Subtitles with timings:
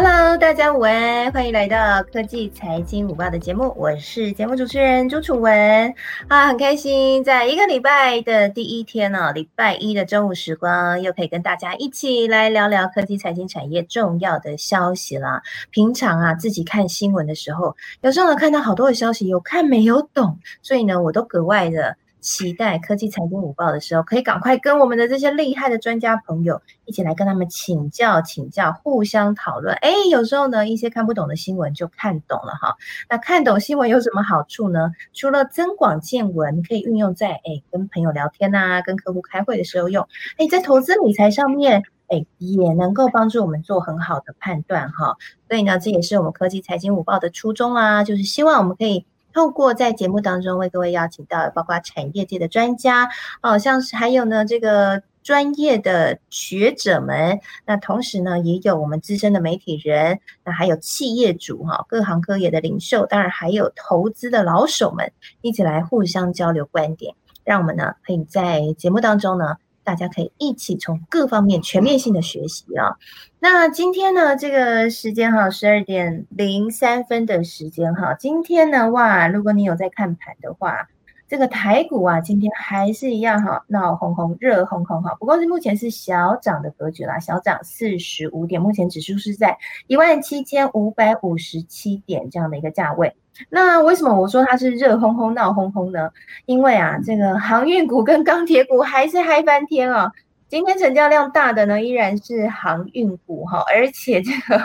[0.00, 5.92] Hello，大家午安，欢迎来到科技财经午报的节目，我是节目主持人朱楚文
[6.28, 15.42] 啊，很开心在一个礼拜的第一天呢，礼拜一的中午时光，又可以跟大家一起来聊聊科技财经产业重要的消息啦。
[15.72, 21.96] 平常啊，自己看新闻的时候，有时候呢看到好多的消息，有看没有懂，所以呢，我都格外的。
[22.20, 29.74] 期待科技财经午报的时候，可以赶快跟我们的这些厉害的专家朋友一起来跟他们请教请教，互相讨论。
[29.76, 32.76] 哎，有时候呢，一些看不懂的新闻就看懂了哈。
[33.08, 34.92] 那看懂新闻有什么好处呢？
[35.14, 40.06] 除了增广见闻，可以运用在哎跟朋友聊天呐，跟客户开会的时候用。
[40.36, 45.16] 哎，在投资理财上面，哎也能够帮助我们做很好的判断哈。
[45.48, 49.04] 所以呢，这也是我们科技财经午报的初衷啦，就是希望我们可以。
[49.38, 53.08] 透过在节目当中为各位邀请到包括产业界的专家，
[53.40, 69.54] 哦，像是还有呢这个专业的学者们，那同时呢也有我们资深的媒体人，那还有企业主哈，各行各业的领袖，当然还有投资的老手们，一起来互相交流观点，让我们呢可以在节目当中呢。
[69.88, 72.98] 大家可以一起从各方面全面性的学习啊。
[73.40, 78.12] 那今天呢，这个时间哈，十二点零三分的时间哈。
[78.12, 80.88] 今天呢，哇，如果你有在看盘的话。
[81.30, 85.14] 这个台股啊，今天还是一样哈，闹哄哄、热哄哄哈。
[85.20, 93.14] 不过是目前是小涨的格局啦，小涨四十五点，目前指数是在一万七千五百五十七点这样的一个价位。
[93.50, 96.10] 那为什么我说它是热烘烘、闹烘烘呢？
[96.46, 100.10] 因为啊，这个航运股跟钢铁股还是嗨翻天啊。
[100.48, 104.56] 今天成交量大的呢，依然是航运股哈，而且这个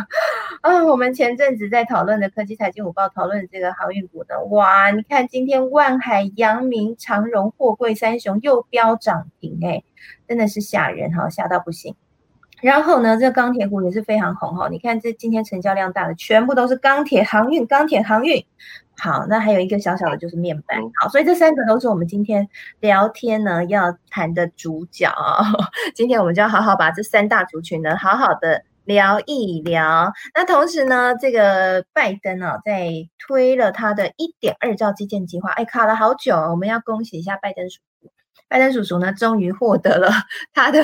[0.62, 9.84] 啊，我们前阵子在讨论的科技财经午报讨论这个航运股呢，哇，你看今天万海、阳明、长荣、货柜三雄又飙涨停哎，
[10.26, 11.94] 真的是吓人哈，吓到不行。
[12.64, 18.44] 然后呢，这个钢铁股也是非常红哈，你看这今天成交量大的全部都是钢铁航运，钢铁航运。
[18.98, 20.80] 好，那还有一个小小的，就是面板。
[21.02, 22.48] 好，所以这三个都是我们今天
[22.80, 25.12] 聊天呢要谈的主角。
[25.94, 30.14] 今天我们就要好好把这三大族群呢好好的聊一聊。
[30.34, 36.36] 那同时呢，这个拜登啊，在推了他的一点二兆基建计划，哎，卡了好久。
[36.38, 37.66] 我们要恭喜一下拜登。
[38.54, 40.12] 拜登叔叔呢，终于获得了
[40.54, 40.84] 他的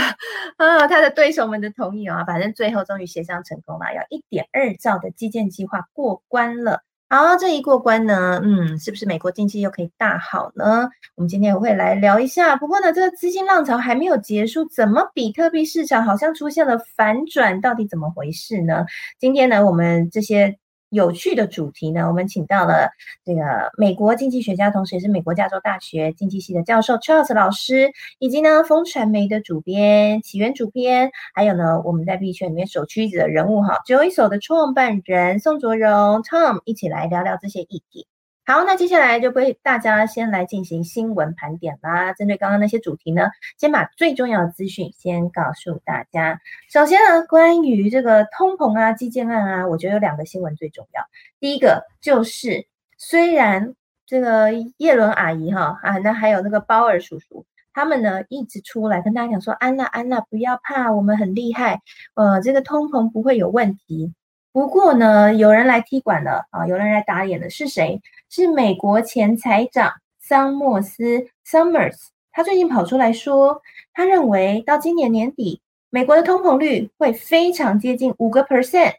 [0.57, 6.81] 啊他的对手们的同意啊，反正最后终于协商成功了，要一点二兆的基建计划过关了。
[7.11, 10.89] 好，这一过关呢，嗯，是不是美国经济又可以大好呢？
[11.13, 12.55] 我们今天也会来聊一下。
[12.55, 17.61] 不过呢，这个资金浪潮还没有结束，怎么比特币市场好像出现了反转？
[17.61, 18.83] 到底怎么回事呢？
[19.19, 20.57] 今天呢，我们这些。
[20.89, 22.89] 有趣的主题呢，我们请到了
[23.23, 38.07] 这个美国经济学家，同时也是美国加州大学经济系的教授 Charles 老师，以及呢风传媒的主编起源主编，还有呢我们在币圈里面首屈一指的人物哈，Joyso 的创办人宋卓荣 Tom 一起来聊聊这些议题。
[38.49, 42.13] 好，那接下来就为大家先来进行新闻盘点啦。
[42.13, 43.29] 针对刚刚那些主题呢，
[43.59, 46.41] 先把最重要的资讯先告诉大家。
[46.73, 51.03] 首先呢，关于这个通膨啊、基建案啊，我觉得有两个新闻最重要。
[51.39, 52.65] 第一个就是，
[52.97, 53.75] 虽然
[54.07, 61.81] 这个叶伦阿姨哈啊，那还有那个鲍尔叔叔，他们呢一直出来跟大家讲说，安娜安娜不要怕，我们很厉害，
[62.15, 64.11] 呃，这个通膨不会有问题。
[64.51, 66.65] 不过呢，有人来踢馆了啊！
[66.65, 68.01] 有人来打脸了，是谁？
[68.29, 71.95] 是美国前财长桑莫斯 （Summers）。
[72.31, 73.61] 他最近跑出来说，
[73.93, 75.61] 他认为到今年年底，
[75.91, 78.93] 美国的通膨率会非常接近五个 percent，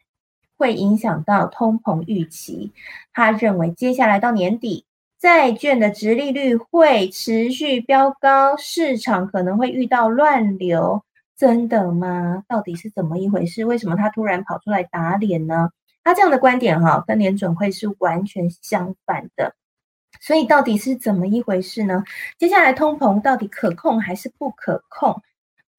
[0.56, 2.72] 会影响到通膨预期。
[3.12, 4.84] 他认为接下来到年底，
[5.18, 11.02] 债券的值利率会持续飙高，市场可能会遇到乱流。
[11.40, 12.44] 真的吗？
[12.46, 13.64] 到底是怎么一回事？
[13.64, 15.70] 为什么他突然跑出来打脸呢？
[16.04, 19.54] 他这样的观点哈，跟联准会是完全相反的。
[20.20, 22.04] 所以到底是怎么一回事呢？
[22.38, 25.22] 接下来通膨到底可控还是不可控？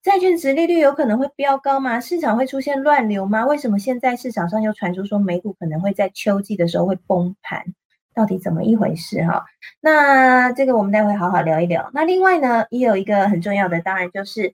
[0.02, 2.00] 债券值利率有可能会飙高吗？
[2.00, 3.46] 市场会出现乱流吗？
[3.46, 7.64] 为什么现在市场上又传出说美股可能会在秋季的时候会崩盘？
[8.16, 9.44] 到底怎么一回事哈？
[9.80, 11.88] 那这个我们待会好好聊一聊。
[11.94, 14.52] 那另外呢，也有一个很重要的，当然就是。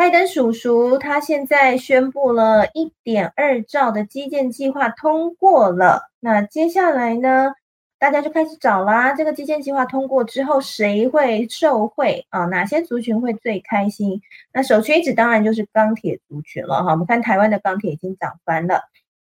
[0.00, 7.52] 拜登叔叔他现在宣布了一点二兆的基建计划通过了，那接下来呢，
[7.98, 9.12] 大家就开始找啦。
[9.12, 12.46] 这个基建计划通过之后，谁会受惠啊？
[12.46, 14.22] 哪些族群会最开心？
[14.54, 16.92] 那首屈一指当然就是钢铁族群了哈。
[16.92, 18.80] 我们看台湾的钢铁已经涨翻了。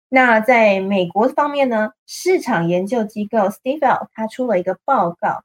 [0.08, 5.42] 那在美国方面呢，市场研究机构 Stifel 他出了一个报告。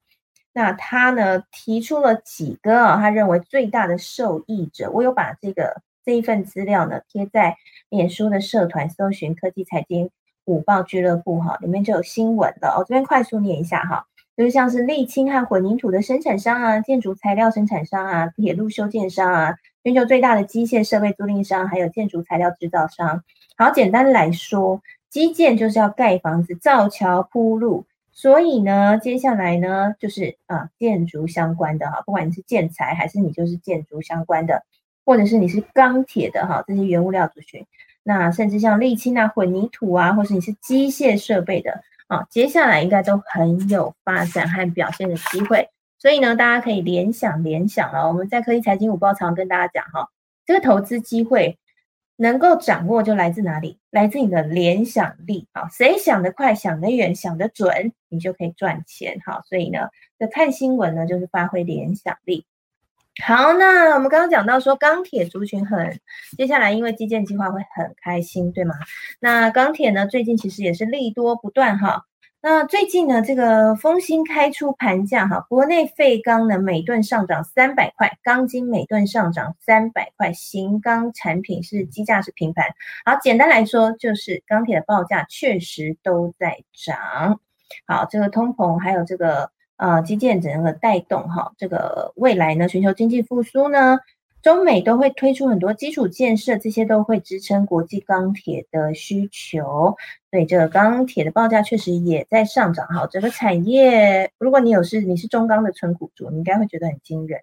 [0.53, 7.57] 那他呢提出了几个啊，他认为最大的受益者，我有把这个这一份资料呢，贴在
[7.89, 10.11] 脸书的社团，搜寻科技财经
[10.45, 12.75] 五报俱乐部哈，里面就有新闻了。
[12.77, 14.05] 我这边快速念一下哈，
[14.37, 23.23] 就是像是沥青和混凝土的生产商啊，建筑材料生产商啊，铁路修建商啊，全球最大的机械设备租赁商，还有建筑材料制造商。
[23.57, 27.85] 好，简单来说，基建就是要盖房子、造桥、铺路。
[28.13, 34.63] 所以呢，接下来呢，就是啊，建筑相关的哈，不管你是建材还是你就是建筑相关的，
[35.03, 37.65] 或者是你是钢铁的哈，这些原物料族群，
[38.03, 45.69] 那甚至像沥青啊、混凝土啊，或是你是机械设备的啊，接下来应该都很有发展和表现的机会。
[45.97, 50.09] 所以呢，大家可以联想联想了，我们在科技财经五报常跟大家讲哈，
[50.45, 51.57] 这个投资机会。
[52.23, 53.77] 能够掌握就来自哪里？
[53.91, 55.67] 来自你的联想力啊！
[55.67, 59.41] 谁想得快、想得远、想得准，你就可以赚钱哈。
[59.45, 62.45] 所以呢，这看新闻呢，就是发挥联想力。
[63.21, 65.99] 好，那我们刚刚讲到说钢铁族群很，
[66.37, 68.73] 接下来因为基建计划会很开心，对吗？
[69.19, 72.05] 那钢铁呢，最近其实也是利多不断哈。
[72.45, 82.65] 那最近呢，这个丰兴开出盘价哈，国内废钢呢每吨上涨三百块，钢筋每吨上涨三百块，型钢产品是基价是平盘。
[83.05, 87.39] 好，简单来说就是钢铁的报价确实都在涨。
[87.87, 93.99] 好，这个通膨还有这个呃基建整个带动哈，这个未来呢全球经济复苏呢。
[94.43, 99.95] 中美都会推出很多基础建设，这些都会支撑国际钢铁的需求，
[100.29, 102.85] 所以这个钢铁的报价确实也在上涨。
[102.87, 107.39] 哈，整个产业，如果你有是你是中钢的存股族，你应该会觉得很惊人，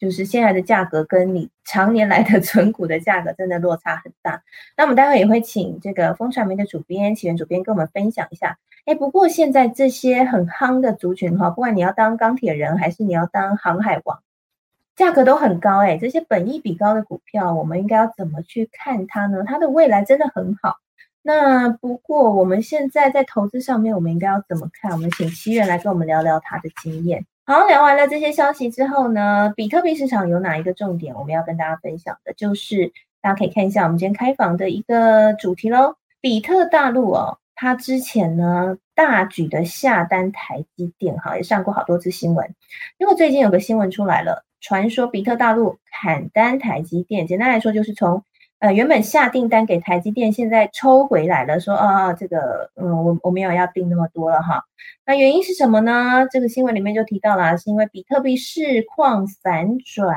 [0.00, 4.42] 就是现在的价格跟你常年来的 存股的价格真的落差很大。
[4.76, 8.58] 那我们待会也会请这个风传媒的主编、起源主编跟我们分享一下。
[8.86, 14.20] 哎，不过现在这些很夯的族群哈，不管你要当钢铁人还是你要当航海王。
[15.00, 19.42] 价格都很高哎，这些本益比高的股票，我们应该要怎么去看它呢？
[19.46, 20.76] 它的未来真的很好。
[21.22, 24.92] 那不过我们现在在投资上面，我们应该要怎么看？
[24.92, 27.24] 我们请奇源来跟我们聊聊他的经验。
[27.46, 32.34] 好，聊完了这些消息之后呢，比特币市场有哪一个重点我们要跟大家分享的？
[32.34, 32.92] 就是
[33.22, 35.94] 大家可以看一下我们今天开房的一个主题喽。
[36.20, 42.54] 比特大陆哦，它之前呢大举的下单台积电，哈，也上过好多次新闻。
[42.98, 44.44] 因为最近有个新闻出来了。
[44.60, 48.22] 传说比特大陆砍单台积电，简单来说就是从
[48.58, 54.62] 呃原本下订单给台积电，现在抽回来了，说啊这个嗯我我没有要订那么多了哈。
[55.06, 56.26] 那原因是什么呢？
[56.30, 60.14] 这个新闻里面就提到了，是因为比特币市况反转。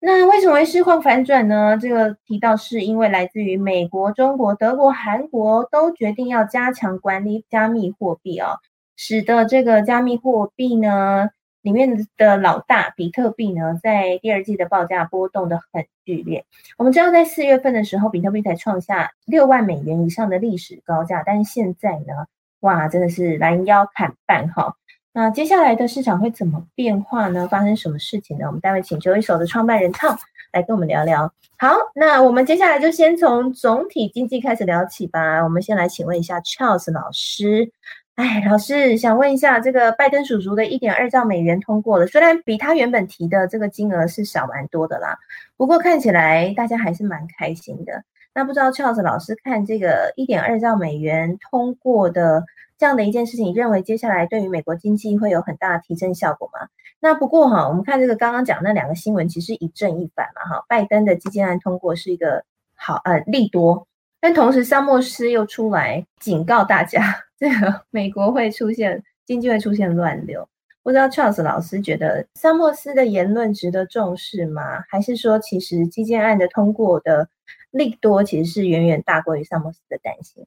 [0.00, 1.78] 那为什么会市况反转呢？
[1.80, 8.58] 这个提到是因为来自于美国、中国、德国、韩国都决定要加强管理加密货币哦，
[8.96, 11.30] 使得这个加密货币呢。
[11.64, 16.44] 里面的老大比特币呢，在第二季的报价波动的很剧烈。
[16.76, 22.26] 我们知道，在四月份的时候，比特币才创下六万美元以上的历史高价，但是现在呢，
[22.60, 24.76] 哇，真的是拦腰砍半哈。
[25.14, 27.48] 那接下来的市场会怎么变化呢？
[27.48, 28.46] 发生什么事情呢？
[28.46, 30.18] 我们待会请求一手的创办人汤
[30.52, 31.32] 来跟我们聊聊。
[31.56, 35.42] 好，那我们接下来就先从总体经济开始聊起吧。
[35.42, 37.72] 我们先来请问一下 Charles 老师。
[38.14, 45.18] 哎，老师想问一下，这个拜登叔叔的一点二兆美元通过了，虽然比他原本提的这个金额是少蛮多的啦，
[45.56, 48.04] 不过看起来大家还是蛮开心的。
[48.32, 52.44] 那不知道 Charles 老师看这个一点二兆美元通过的
[52.78, 56.68] 这样的一件事情，认为接下来对于美国经济会有很大的提振效果吗？
[57.00, 60.64] 那不过哈，我们看这个刚刚讲那两个新闻，其实一正一反嘛哈。
[60.68, 62.44] 拜登的基建案通过是一个
[62.76, 63.88] 好呃利多，
[64.24, 67.14] 但同时沙默斯又出来警告大家。
[67.38, 70.48] 这个美国会出现经济会出现乱流，
[70.82, 74.82] 不知道 Charles 老师觉得萨默斯的言论值得重视吗？
[74.88, 77.28] 还是说其实基建案的通过的
[77.70, 80.46] 利多其实是远远大过于萨默斯的担心？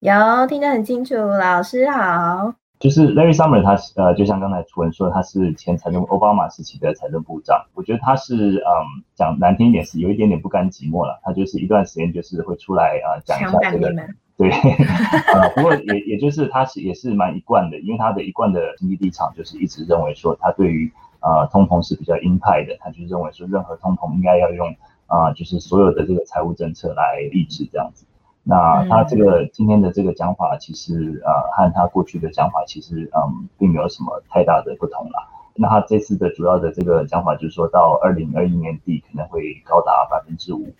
[0.00, 2.52] 有听得很清楚，老师好。
[2.78, 7.66] 就是 Larry Summer，他是呃，就像刚才楚文说，他是前财政奥巴马时期的财政部长。
[7.74, 11.18] 我觉得他是嗯，讲难听一点是有一点点不甘寂寞了。
[11.24, 13.94] 他就是一段时间就是会出来啊讲一下这个。
[14.36, 28.04] 对，啊，不过也也就是他是也是蛮一贯的，因为他的一贯的经济立场就是一直认为说，他对于啊通膨是比较鹰派的，他就认为说任何通膨应该要用啊就是所有的这个财务政策来抑制这样子。
[28.48, 35.28] 那他这个今天的这个讲法，其实呃和他过去的讲法其实嗯并没有什么太大的不同啦。
[35.54, 40.72] 那他这次的主要的这个讲法就是说到二零二一年底可能会高达百分之五，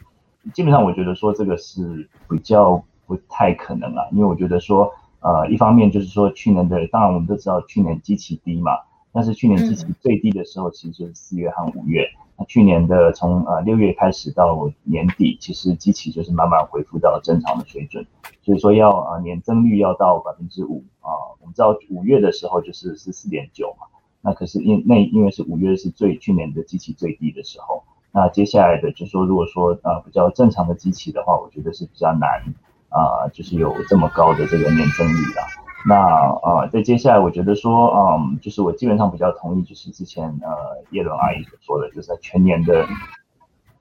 [0.54, 2.82] 基本上我觉得说这个是比较。
[3.08, 8.73] 不太可能了，因为我觉得说，呃，一方面就是说去年的，当然我们都知道去年基期低嘛，
[9.12, 18.06] 但是去年基期最低的时候其实就是四月和五月，那那去年的从呃六月开始到年底，其实机器就是慢慢恢复到正常的水准，
[18.42, 21.08] 所以说要啊年增率要到百分之五啊，
[21.40, 23.86] 我们知道五月的时候就是是四点九嘛，
[24.20, 32.42] 那可是因那因为是五月是最去年的机器最低的时候，那接下来的就说如果说啊比较正常的机器的话，我觉得是比较难
[32.90, 35.65] 啊，就是有这么高的这个年增率啦。
[35.88, 35.96] 那
[36.42, 42.84] 呃，在接下来，我觉得说，嗯，就是我基本上比较同意，就是之前呃叶伦阿姨所说的，就是在全年的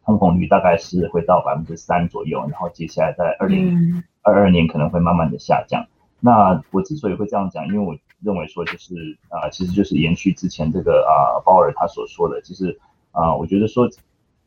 [0.05, 5.83] 通膨率大概是会到百分之三左右，然后接下来在二零二二年可能会慢慢的下降。
[6.19, 12.79] 那我之所以会这样讲，因为我认为说，就是啊，其实就是延续之前这个啊鲍尔他所说的，就是
[13.13, 13.89] 啊，我觉得说，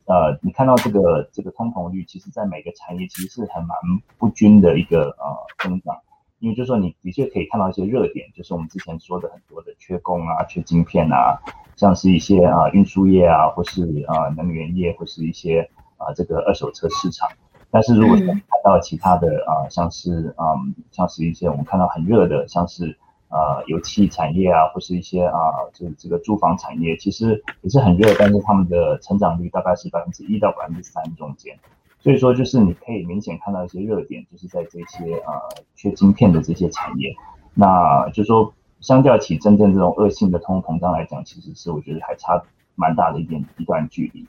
[0.06, 3.76] 呃，你看到这个这个通膨率，其实在每个产业其实是很蛮
[4.16, 5.96] 不均的一个呃增长。
[6.40, 11.38] 因为就是说，你的确可以看到一些热点，就是我们之前说的很多的缺工啊、缺晶片啊，
[11.76, 17.28] 像是一些啊运输业啊，或是啊能源业，或是一些啊这个二手车市场。
[17.70, 22.96] 但是如果看到其他的啊，像是嗯像是一些我们看到很热的，像是
[23.28, 25.36] 啊油气产业啊，或是一些啊
[25.74, 31.58] 这这个住房产业，其实也是很热，但是他们的成长率大概是百分之一到百分之三中间。
[32.00, 35.32] 所以说，就是你可以明显看到一些热点，就是在这些呃
[35.74, 37.12] 缺晶片的这些产业。
[37.54, 42.40] 那就说，相较起真正这种恶性的通货膨胀来讲，其实是我觉得还差
[42.76, 44.26] 蛮大的一点一段距离。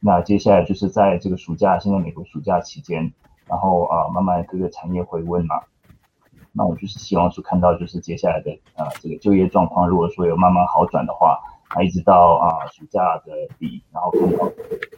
[0.00, 3.12] 那接下来就是在这个暑假，现在美国暑假期间，
[3.46, 5.60] 然后啊慢慢各个产业回温嘛。
[6.52, 11.38] 那我就是希望说看到就是接下来的呃这个就业状况，如果说有慢慢好转的话。
[11.70, 14.44] 啊，一直到啊暑假的底，然后看到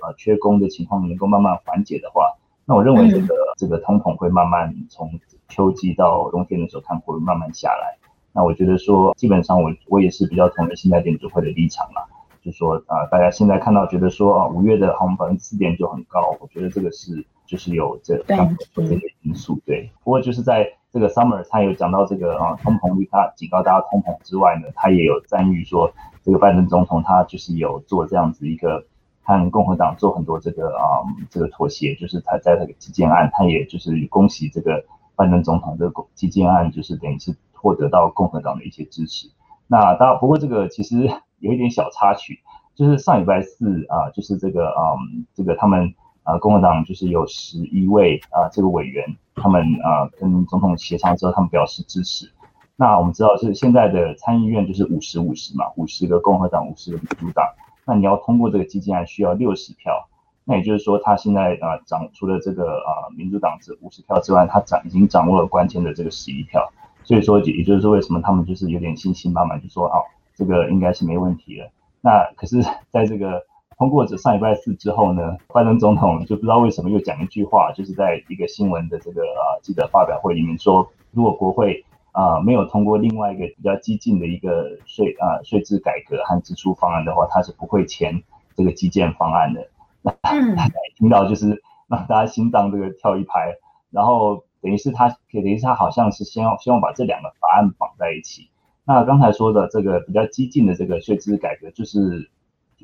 [0.01, 7.99] 呃缺工的情况能够慢慢缓解的话，那我认为这个这个通膨会慢慢从秋季到冬天的时候看会慢慢下来。
[8.33, 12.07] 那我觉得说，基本上我我也是比较同意现在联储会的立场啦，
[12.41, 19.91] 就说啊大家现在看到觉得说啊五月的航百分之四点九很高，我觉得这个是就是有这这些因素对。
[20.03, 25.93] 不过就是在这个 summer 他有讲到这个啊通膨率，他警告大家通膨之外呢，他也有赞誉说。
[26.25, 28.87] 这个拜登总统他就是有做这样子一个
[29.23, 34.85] 和共和党做很多这个啊这个妥协，就是他在这个基建案，他也就是恭喜这个
[35.17, 39.29] 拜登总统这个基建案，就是等于是获得到共和党的一些支持。
[39.67, 42.41] 那当然不过这个其实有一点小插曲，
[42.75, 44.95] 就是上礼拜四啊，就是这个啊
[45.35, 52.31] 这个他们啊共和党就是有十一位啊这个委员，他们啊跟总统协商之后，他们表示支持。
[52.75, 57.47] 那我们知道是现在的参议院就是五十五十嘛，五十个共和党，五十个民主党。
[57.87, 60.09] 那你要通过这个基金案需要六十票，
[60.45, 66.73] 那也就是说他现在啊掌除了这个啊民主党这五十票之外，他掌已经掌握了关键的这个十一票。
[67.05, 70.03] 所以说也就是说为什么他们就是有点信心满满，就说哦
[70.35, 71.71] 这个应该是没问题了。
[72.01, 73.43] 那可是在这个
[73.77, 81.85] 通过这上礼拜四之后呢，拜登总统就不知道为什么又讲一句话，就是在一个新闻的这个啊记者发表会里面说，如果国会。
[82.13, 88.23] 啊，没有通过另外一个比较激进的一个税啊税制改革和支出方案的话，他是不会签
[88.55, 89.67] 这个基建方案的。
[90.03, 93.55] 那大家听到就是 让大家心脏这个跳一拍，
[93.91, 98.51] 然后等于是他，等于是他好像是先要希望把这两个法案绑在一起。
[98.85, 102.31] 那刚才说的这个比较激进的这个税制改革，就是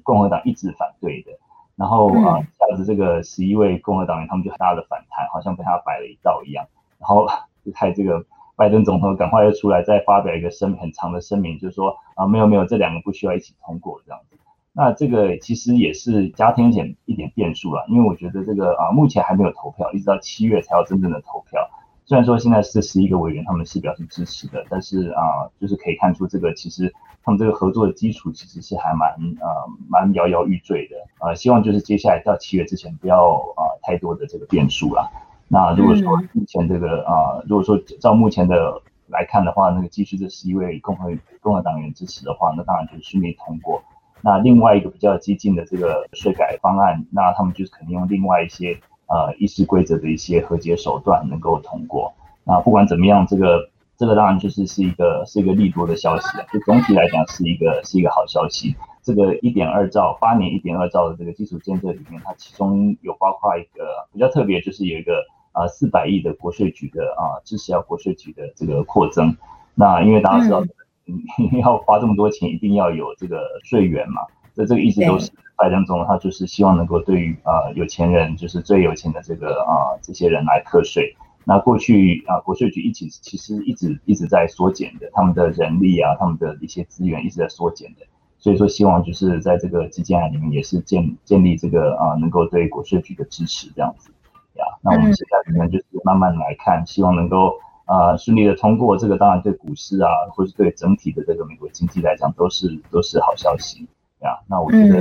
[0.03, 1.33] 共和党一直反对的。
[1.77, 6.67] 然后啊，下子这个十一位共和党员他们就很大的反弹，好像被他摆了一道一样。
[6.99, 7.27] 然后
[7.63, 8.25] 就害这个。
[8.59, 14.37] 拜登总统赶快又出来再发表一个声很长的声明，就是说啊没有没有这两个不需要一起通过这样子。
[14.73, 21.71] 那这个其实也是加添一点一点变数了，因为我觉得这个啊目前还没有投票，一直到七月才要真正的投票。
[22.05, 29.11] 虽然说现在是十一个委员他们是表示支持的，但是啊就是可以看出这个其实他们这个合作的基础其实是还蛮
[29.41, 29.47] 啊
[29.89, 31.33] 蛮摇摇欲坠的啊。
[31.35, 35.09] 希望就是接下来到七月之前不要啊太多的这个变数了。
[35.51, 43.83] 那如果说目前这个啊，如果说照目前的来看的话，那个继续这十一位共和共和党员支持的话，那当然就是顺利通过。
[44.21, 52.13] 那另外一个比较激进的这个税改方案，那他们就是肯定用另外一些呃议事规则的一些和解手段能够通过。
[52.45, 58.77] 那不管怎么样，这个这个当然就是是一个是一个利多的消息啊，就总体来讲是一个是一个好消息。
[59.03, 65.25] 这个一点二兆八年一点二兆的这个基础建设里面，它其中有包括一个比较特别，就是有一个。
[65.59, 69.37] 啊，四百亿的国税局的啊，支持要国税局的这个扩增。
[69.75, 70.63] 那因为大家知道，
[71.07, 71.19] 嗯，
[71.63, 74.23] 要花这么多钱，一定要有这个税源嘛。
[74.55, 81.15] 所以这个一直都是拜登总统他就是希望能够对于啊有钱人，就是最有钱的这个啊这些人来课税。
[81.45, 88.07] 那过去啊国税局一起其实一直一直在缩减的，他们的人力啊，他们的一些资源一直在缩减的。
[88.39, 94.11] 所以说希望就是在这个基建案里面也是建建立这个啊，能够对国税局的支持这样子
[94.59, 94.79] 呀。
[94.83, 97.55] 那我们现在可能就是慢慢来看，希望能够
[97.87, 103.89] 啊顺利的通过这个，当然对股市啊，或是对整体的这个美国经济来讲都是都是好消息
[104.21, 104.39] 啊。
[104.47, 105.01] 那我觉得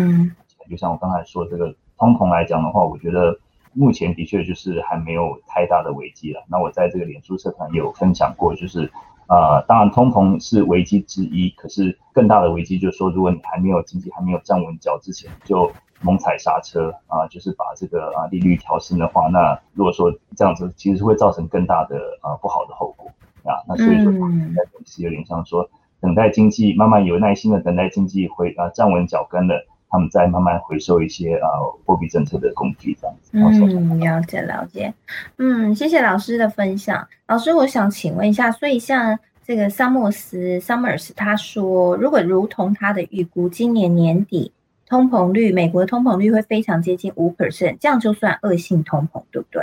[0.69, 3.37] 就像我刚才说这个通膨来讲的话，我觉得
[3.73, 6.43] 目前的确就是还没有太大的危机了。
[6.49, 8.89] 那我在这个脸书社团也有分享过，就是。
[9.27, 15.69] 啊，当然，通膨是危机之一，可是更大的危机就是说，如果你还没有经济还没有站稳脚之前就
[16.01, 23.09] 猛踩刹车啊，就是把这个啊利率调升的话，那如果说这样子，其实会造成更大的啊不好的后果
[23.43, 23.63] 啊。
[23.67, 24.11] 那所以说，
[24.85, 29.65] 是有点像说，等待经济慢慢有耐心的等待经济回啊站稳脚跟了。
[29.89, 31.47] 他们再慢慢回收一些啊
[31.85, 33.31] 货币政策的工具，这样子。
[33.31, 34.93] 嗯，了解了解。
[35.37, 37.07] 嗯，谢谢老师的分享。
[37.27, 44.51] 老师，我想请问一下，所以像这个萨默斯 （Summers） 他说，如果如同他的预估，今年年底
[44.87, 49.61] 通膨率，美国的通膨率会非常接近五 percent，这样就算恶性通膨，对不对？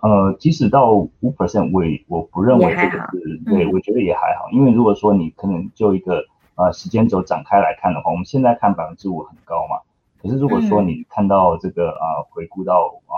[0.00, 1.82] 呃，即使到五 percent，我
[2.16, 6.24] 我不认为这个是，对我觉得也还好，因为如果说你可能就一个。
[6.54, 9.80] 呃，时间轴展开来看的话，我们现在看百分之五很高嘛。
[10.22, 13.16] 可是如果说你看到这个啊，回顾到啊，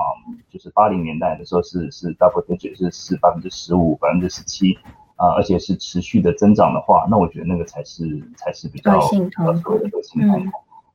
[0.49, 4.79] 就是八零年代的时候是是 double digit 是是百分之十五、百分之十七
[5.17, 9.01] 啊，而且是持续的增长的话，那我觉得那个才是才是比较。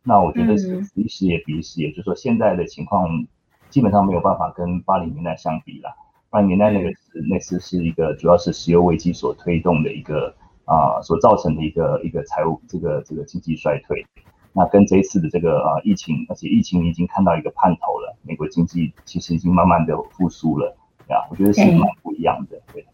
[0.10, 3.08] 那我觉得是一时也比一时，也就是说现在的情况
[3.70, 5.96] 基本上没有办法跟八零年代相比了。
[6.30, 10.36] 八零年代那个是那次是一个主要是石油危机所推动的一个。
[10.70, 14.06] 啊，所造成的一个一个财务这个这个经济衰退，
[14.54, 20.78] 那跟这一次的这个啊疫情，而且疫情已经看到一个盼头了，美国经济其实已经慢慢的复苏了，
[21.10, 22.86] 呀，我觉得是蛮不一样的，对。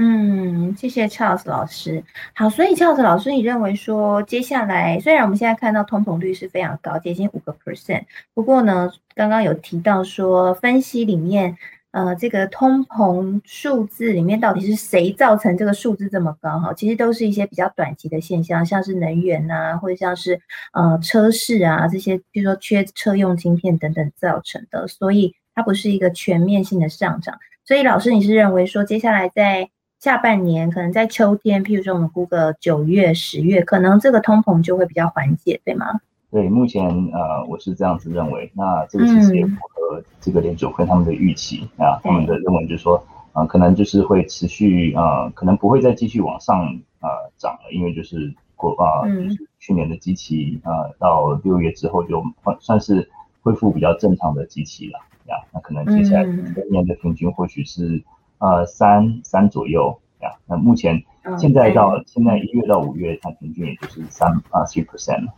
[0.00, 2.04] 嗯，谢谢 Charles 老师。
[2.32, 11.58] 好，所以 Charles 老师，你认为说接下来，虽然我们现在看到通膨率是非常高，接近五个 percent，不过呢，刚刚有提到说分析里面。
[11.90, 16.58] 呃，这个通膨数字里面到底是谁造成这个数字这么高？
[16.60, 20.38] 哈，其实都是一些比较短期的现象，像是能源呐，或者像是
[20.74, 27.38] 呃车市啊这些，比如说缺车用晶片等等造成的，所以它不是一个全面性的上涨。
[27.64, 36.00] 所以老师，你是认为说接下来在下半年，可能在秋天，譬如说我们估个九月、十月，可能这个通膨就会比较缓解，对吗？
[36.30, 38.52] 对，目前呃，我是这样子认为。
[38.54, 46.66] 那这个其实也符合这个联储会他们的预期啊，他们的认为就是说，啊，可能就是会持续啊，可能不会再继续往上
[47.00, 52.22] 啊涨了，因为就是过啊，就是去年的机器啊，到六月之后就
[52.60, 53.10] 算是
[53.42, 55.36] 恢复比较正常的机器了呀。
[55.52, 58.00] 那可能接下来今年的平均或许是
[58.38, 60.30] 呃三三左右呀。
[60.46, 61.02] 那目前
[61.38, 65.32] 现在到现在一月到五月，它平均也就是三啊 three percent 了。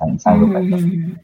[0.00, 1.16] 嗯，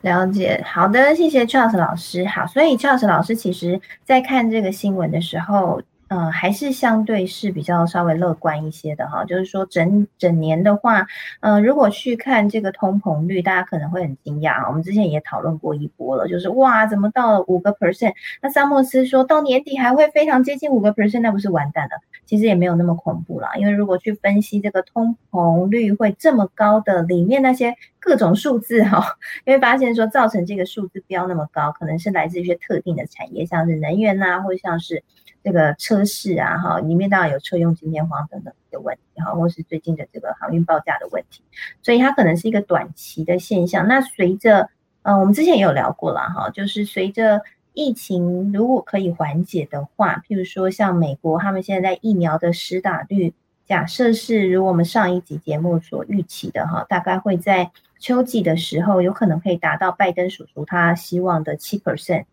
[0.00, 2.24] 了解，好的，谢谢 Charles 老师。
[2.26, 5.80] 好，所以 Charles 老师其实在看这个新闻的时候。
[6.12, 9.24] 嗯，还是相对是比较稍微乐观一些的哈。
[9.24, 11.06] 就是说整整年的话，
[11.40, 14.68] 呃，如果去看这个通膨率，大家可能会很惊讶啊。
[14.68, 18.12] 我们之前也讨论过一波了，就是哇，怎么到了五个 percent？
[18.42, 21.92] 那萨默斯说到年底还会非常接近五个 percent，那不是完蛋了？
[22.26, 35.02] 其实也没有那么恐怖啦，因为如果去分析这个通膨率会这么高的里面那些各种数字哈，因为发现说造成这个数字标那么高，可能是来自一些特定的产业，像是能源呐，或像是。
[35.44, 41.42] 这个车市啊，哈，里面当然有车用晶片荒等等的问题，哈，或是最近的这个航运报价的问题，
[41.82, 43.86] 所以它可能是一个短期的现象。
[43.86, 44.68] 那随着，
[45.02, 47.42] 呃，我们之前也有聊过了，哈，就是随着
[47.74, 53.32] 疫情如果可以缓解的话，譬如说像美国，他们现在在疫苗的施打率，
[53.66, 62.24] 假设是如我们上一集节目所预期的，哈，大概会在秋季的时候，有可能可以达到拜登叔叔他希望的七 percent。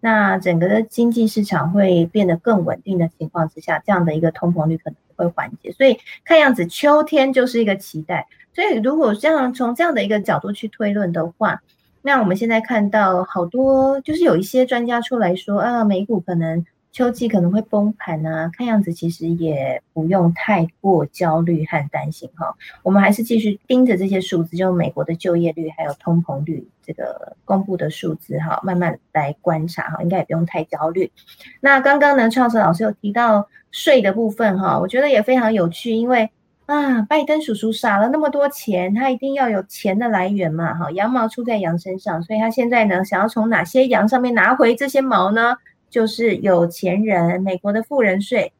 [0.00, 5.72] 那整个的经济市场会变得更稳定的情况之下，这样的一个通膨率可能会缓解。
[5.72, 8.26] 所以看样子秋天就是一个期待。
[8.54, 11.62] 所以如果这样从这样的一个角度去推论的话，
[12.02, 16.64] 那我们现在看到好多就是有一些专家出来说，啊，美股可能。
[16.98, 22.52] 秋季可能会崩盘啊，看样子其实也不用太过焦虑和担心哈。
[22.82, 31.08] 我们还是继续盯着这些数字，就美国的就业率还有通膨率这个公布的数字哈，慢慢来观察哈，应该也不用太焦虑。
[31.60, 36.28] 那刚刚呢，超车老师有提到税的部分哈，我觉得也非常有趣，因为
[36.66, 45.54] 啊，拜登叔叔撒了那么多钱，他一定要有钱的来源嘛哈，羊毛出在羊身上，所以他现在呢，想要从哪些羊上面拿回这些毛呢？
[45.90, 48.52] 就是有钱人，美国的富人税，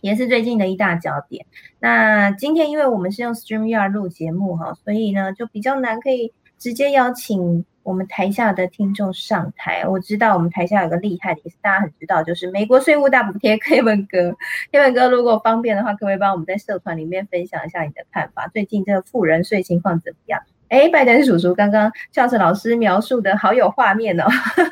[0.00, 1.46] 也是最近的一大焦点。
[1.80, 9.86] 那今天因为我们是用 StreamYard 录节目哈，所以呢就比较难可以直接邀请我们台下的听众上台。
[9.86, 14.36] 我知道我们台下有个厉害的，也是大家很知道，就是美国税务大补贴 Kevin 哥。
[14.72, 18.48] Kevin 哥，如果方便的话，可不可以帮我们在社团里面分享一下你的看法？
[18.48, 20.40] 最近这个富人税情况怎么样？
[20.68, 24.24] 哎，拜登叔叔刚刚教授老师描述的好有画面哦，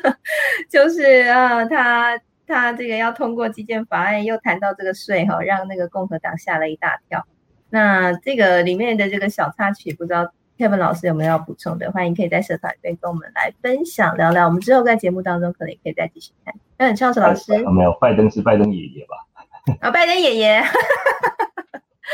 [0.69, 2.19] 就是啊，他。
[2.47, 7.25] 他这个要通过基建法案，又谈到这个税哈，让那个共和党吓了一大跳。
[7.71, 11.91] 那这个里面的这个小插曲，不知道 Kevin 老师有没有要补充的？
[11.91, 14.45] 欢迎可以在社团里面跟我们来分享聊聊。
[14.45, 16.53] 我们之后在节目当中可能也可以再继续看。
[16.77, 19.15] 嗯，肖老师，没有，拜登是拜登爷爷吧？
[19.81, 20.61] 啊，拜登爷爷。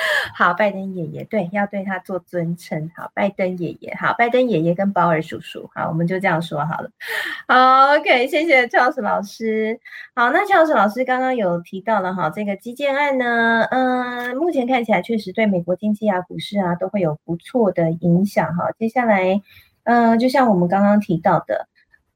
[0.35, 2.89] 好，拜登爷爷，对，要对他做尊称。
[2.95, 6.89] 好，拜登爷爷，好，拜登爷爷跟保尔叔叔，好，我们就这样说好了。
[7.47, 9.79] 好，OK，谢谢 Charles 老师。
[10.15, 18.71] 好，那 Charles 老师刚刚有提到了哈，这个基建案呢，嗯，目前看起来确实对美国经济啊、股市啊都会有不错的影响哈。
[18.77, 19.41] 接下来，
[19.83, 21.67] 嗯，就像我们刚刚提到的。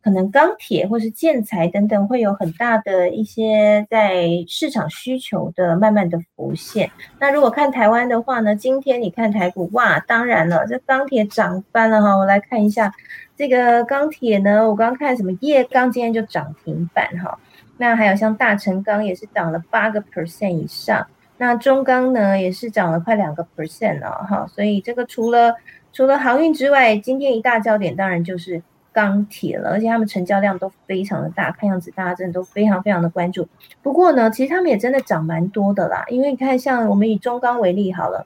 [0.06, 6.91] 可能钢铁或是建材等等会有很大的一些在市场需求的慢慢的浮现。
[7.20, 12.15] 那如果看台湾的话呢，今天你看台股哇，当然了，这钢铁涨翻了哈。
[12.15, 12.94] 我来看一下
[13.36, 17.39] 这个钢铁呢，我刚看什么叶钢今天就涨停板哈。
[17.78, 21.08] 那还有像大成钢也是涨了八个 percent 以上，
[21.39, 24.46] 那中钢呢也是涨了快两个 percent 了哈。
[24.54, 25.56] 所以这个除了
[25.91, 28.62] 除了航运之外，今天一大焦点当然就是。
[28.95, 33.45] 钢铁了，而且他们成交量都非常的大，看样子大家真的都非常非常的关注。
[33.84, 36.05] 不过呢，其实他们也真的涨蛮多的啦。
[36.08, 38.25] 因为你看，像我们以中钢为例好了，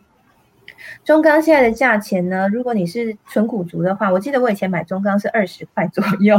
[1.04, 6.38] 中钢现在的价钱呢，如果你是纯股族的话，我记得我以前买中钢是二十块左右，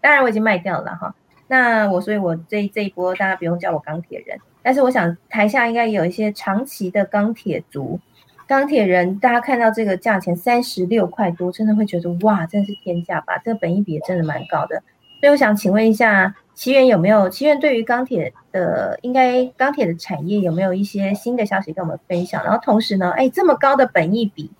[0.00, 1.14] 当然我已经卖掉了哈。
[1.46, 8.00] 那我所以，我这这一波大家不用叫我钢铁人，但是我想台下应该有一些长期的钢铁族。
[8.48, 13.36] 钢铁人，大家看到这个价钱三十六块多，真的会觉得哇，真的是天价吧？
[13.44, 14.82] 这个本益比真的蛮高的。
[15.20, 17.28] 所以我想请问一下，奇源有没有？
[17.28, 22.42] 奇源对于钢铁的，应该钢铁的产业有没有一些新的消息跟我们分享？
[22.42, 24.50] 然后同时呢，哎，这么高的本益比，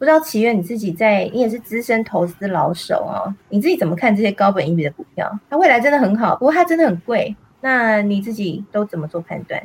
[0.00, 5.30] 不知道奇源你自己在，你也是资深投资老手哦，你自己怎么看这些高本益比的股票？
[5.48, 9.62] 它未来真的很好，不过它真的很贵，那你自己都怎么做判断？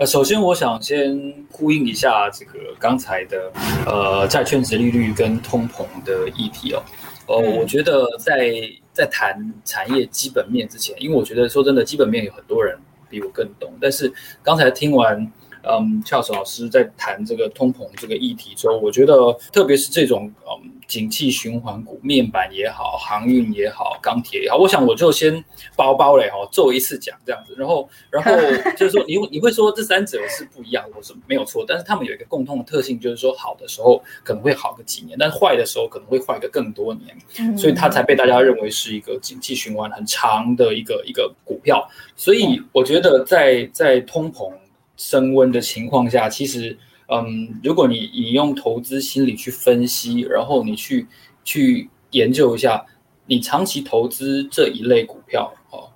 [0.00, 1.14] 呃，首先我想先
[1.50, 3.52] 呼应一下这个刚才的
[3.84, 6.82] 呃债券值利率跟通膨的议题哦。
[7.26, 8.50] 呃，我觉得在
[8.94, 12.74] 在谈产业基本面之前，因为我觉得说真的，基本面有很多人
[13.10, 13.70] 比我更懂。
[13.78, 14.10] 但是
[14.42, 15.18] 刚才听完
[15.64, 19.14] 嗯 Charles 老师在谈这个通膨这个议题之后，我觉得
[19.52, 20.79] 特别是这种嗯。
[20.90, 25.42] 景气循环股，面板也好，航运也好，钢铁也好，我想我就先
[25.76, 28.32] 包包嘞哈，做一次讲这样子，然后，然后
[28.76, 41.88] 就是说，你你会说这三者是不一样，我是没有错，但是他们有一个共同的特性，就是说好的时候可能会好个几年，但是坏的时候可能会坏个更多年，所以它才被大家认为是一个景气循环很长的一个一个股票。
[42.16, 44.52] 所以我觉得在在通膨
[44.96, 46.76] 升温的情况下，其实。
[47.12, 51.06] 嗯，如果你你用投资心理去分析，然后你去
[51.42, 52.86] 去研究一下，
[53.26, 55.90] 你长期投资这一类股票哦，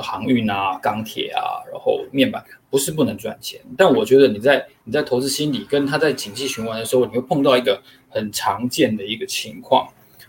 [0.00, 9.86] 航运啊、钢铁啊，然后面板，不是不能赚钱，但我觉得你在你在投资心理跟它在景气循环的时候，你会碰到一个很常见的一个情况。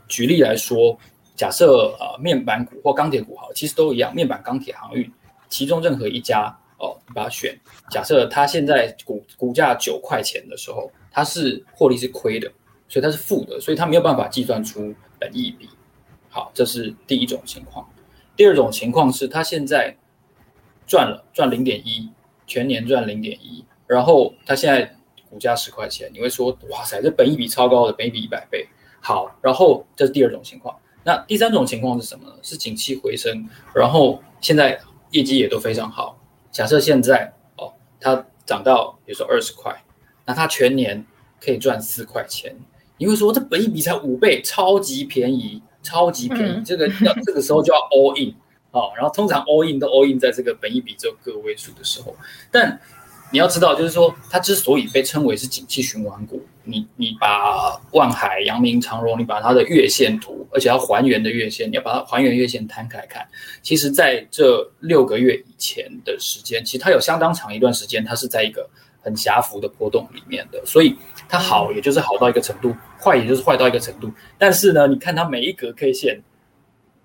[0.10, 0.98] 举例来说，
[1.38, 5.10] 假设呃面板股或钢铁股好，其实都一样，面板、钢铁、航运，
[5.48, 6.54] 其中任何一家。
[6.80, 7.58] 哦，把它选。
[7.90, 12.52] 假设它现在股股价九块钱的时候，它是获利是亏的，
[12.88, 15.70] 所以它是负的，所以它没有办法计算出本益比。
[16.30, 17.88] 好，这是第一种情况。
[18.36, 19.96] 第二种情况是它现在
[20.86, 22.10] 赚了赚零点一，
[22.46, 24.96] 全年赚零点一，然后它现在
[25.30, 28.68] 股价十块钱，你会说哇塞，这本益比超高的，本益比一百倍。
[29.02, 30.78] 好，然后这是第二种情况。
[31.04, 32.36] 那第三种情况是什么呢？
[32.44, 34.80] 是景气回升，然后现在
[35.12, 36.17] 业绩也都非常好。
[36.52, 39.76] 假设现在哦，它涨到比如说二十块，
[40.26, 41.06] 那它全年
[41.40, 42.56] 可以赚四块钱。
[42.98, 46.62] 你会说这本一比才五倍，超级便宜，超级便宜。
[46.66, 48.34] 这个要这个时候就要 all in
[48.72, 52.16] 哦，然后通常 all in 都 all in 在这个本一比只有个位数的时候，
[52.52, 52.80] 但。
[53.30, 63.28] 你要知道，就是说，它之所以被称为是景气循环股，你你把万海、阳明、长荣，你把它的月线图，而且要还原的月线，你要把它还原月线摊开看，
[63.62, 68.70] 其实在这六个月以前的时间，其实它有相当长一段时间，它是在一个
[69.02, 70.96] 很狭幅的波动里面的，所以
[71.28, 74.12] 它好，也就是好到一个程度，坏也就是坏到一个程度。
[74.38, 76.22] 但是呢，你看它每一格 K 线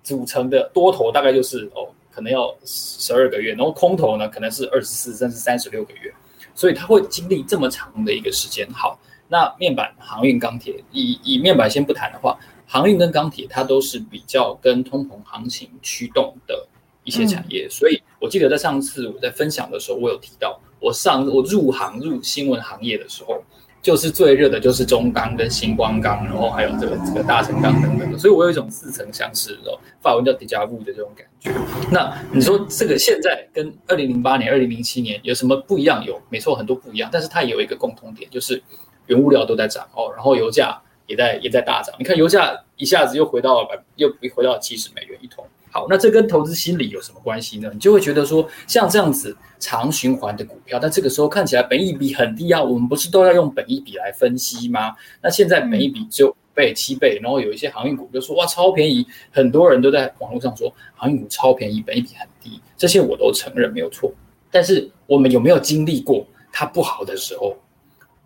[0.03, 1.89] 组成的多头，大概就是哦。
[2.15, 6.13] 可能要十二个月，然后空头呢可能是二十四甚至三十六个月，
[6.53, 8.69] 所以它会经历这么长的一个时间。
[8.71, 16.67] 好，那面板、航运、钢铁，以以面板先不谈的话，航运跟钢铁它都是比较跟通膨行情驱动的
[17.03, 23.43] 一些产业，所以我记得在上次我在分享的时候，我有提到，我上我入行入新闻行业的时候。
[23.83, 31.51] 就是最热的，就是中钢跟星光钢，然后还有这个这个大成钢等等的，所以我有一种似曾相识哦，法文叫 deja vu 的这种感觉。
[31.91, 36.01] 那你说这个现在跟二零零八年、二零零七年有什么不一样？
[36.05, 38.63] 有，没错，很多不一样，但是它有一个共同点，就是
[39.07, 41.95] 原物料都在涨哦，然后油价也在也在大涨。
[41.99, 45.45] 你看油价一下子又回到百，又回到七十美元一桶。
[45.71, 47.67] 好，那这跟投资心理有什么关系呢？
[47.73, 52.61] 你就会觉得说，像这样子长循环的股票，但这个时候看起来本益比很低啊。
[52.61, 54.95] 我们不是都要用本益比来分析吗？
[55.19, 64.13] 那现在本益比只有五倍、七倍，然后有一些航运股就说哇超便宜，很多人都在网络上说航运股超便宜，本益比很低，这些我都承认没有错。
[64.51, 67.57] 但是我们有没有经历过它不好的时候？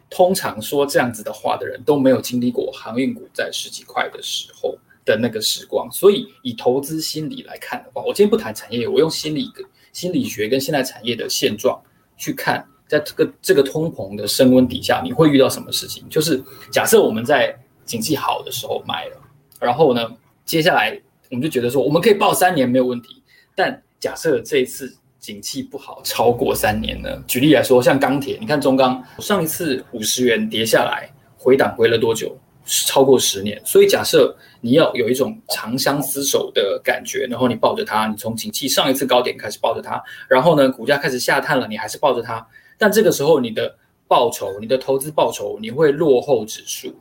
[0.10, 4.78] 通常说这样子的话的人都没有经历过航运股在十几块的时候。
[5.08, 9.50] 的那个时光，所以以投资心理来看的话，我今天不谈产业，我用心理、
[9.94, 11.82] 心理学跟现在产业的现状
[12.18, 16.04] 去看，在这个这个通膨的升温底下，你会遇到什么事情？
[16.10, 16.44] 就是
[16.74, 19.18] 假设我们在经济好的时候买了，
[19.62, 23.24] 然后呢，接下来我们就觉得说我们可以报三年没有问题，
[23.56, 24.94] 但假设这一次
[25.28, 27.22] 景气不好超过三年呢？
[27.28, 32.34] 举例来说，像钢铁，你看中钢上一次五十元跌下来回档回了多久？
[32.64, 43.76] 超过十年，所以假设你要有一种长相厮守的感觉，然后你抱着它，你从景气上一次高点开始抱着它，然后呢，股价开始下探了，你还是抱着它，但这个时候你的
[44.08, 46.96] 报酬，你的投资报酬，你会落后指数，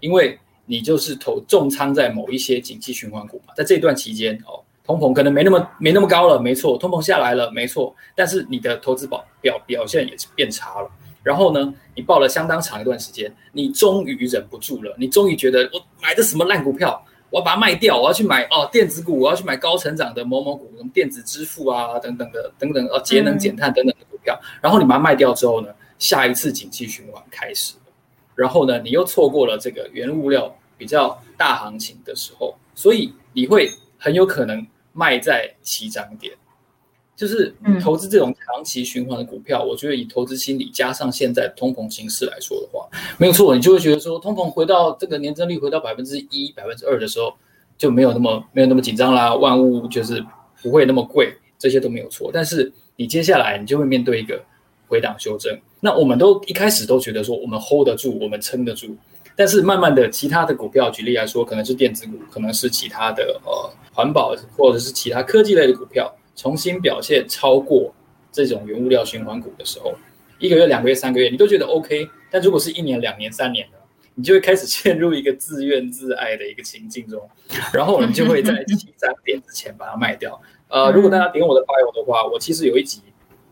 [0.00, 10.90] 因为你就是投重仓在某一些景气循环股嘛，在这段期间哦，通膨可能没那么没那么高了，没错，通膨下来了，没错，但是你的投资保表表现也是变差了。
[11.22, 24.40] 然后呢，你报了相当长一段时间，你终于忍不住了，你终于觉得我买的什么烂股票，我要把它卖掉，我要去买哦电子股，我要去买高成长的某某股，什么电子支付啊等等的等等哦节能减碳等等的股票。
[24.62, 27.92] 然后你把它卖掉之后呢，下一次景气循环开始了，
[28.34, 34.66] 然后呢，你又错过了这个原物料比较大行情的时候，所以你会很有可能
[34.98, 36.32] 卖在起涨点。
[37.14, 47.34] 就是投资这种长期循环的股票，我觉得以投资心理加上现在通膨形势来说的话，没有错，你就会觉得说，通膨回到这个年增率回到百分之一、百分之二的时候，
[47.76, 50.24] 就没有那么没有那么紧张啦，万物就是
[50.62, 52.30] 不会那么贵，这些都没有错。
[52.32, 54.40] 但是你接下来你就会面对一个
[54.86, 58.96] 回档修正，那我们都一开始都觉得说我们 hold 得住，我们撑得住，
[59.38, 66.12] 但是慢慢的其他的股票，举例来说，可能是电子股，可能是其他的呃环保或者是其他科技类的股票。
[66.34, 67.94] 重新表现超过
[68.32, 69.94] 这种原物料循环股的时候，
[70.40, 72.08] 一个月、两个月、三个月，你都觉得 OK。
[72.32, 73.78] 但如果是一年、两年、三年的，
[74.16, 77.20] 你就会开始陷入一个自怨自艾的一个情境中，
[77.72, 80.40] 然后你就会在起涨点之前把它卖掉。
[80.66, 83.02] 呃，如果大家点我的发友的话，我其实有一集，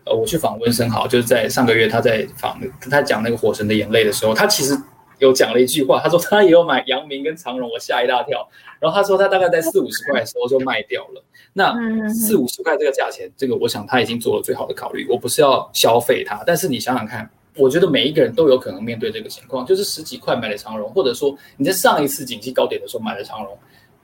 [0.04, 4.76] 呃，我去访问生蚝，就是在上个月他在访跟他讲那个《火神的眼泪》的时候，他其实。
[5.18, 8.46] 有讲了一句话，他说他也有买阳明跟长荣，我吓一大跳。
[8.78, 11.24] 然后他说他大概在四五十块的时候就卖掉了。
[11.54, 11.74] 那
[12.10, 15.06] 四五十块这个价钱，这个我想他已经做了最好的考虑。
[15.08, 23.58] 我不是要消费它，但是你想想看，我觉得每一个人都有可能面对这个情况，就是十几块买了长荣，或者说你在上一次景气高点的时候买了长荣，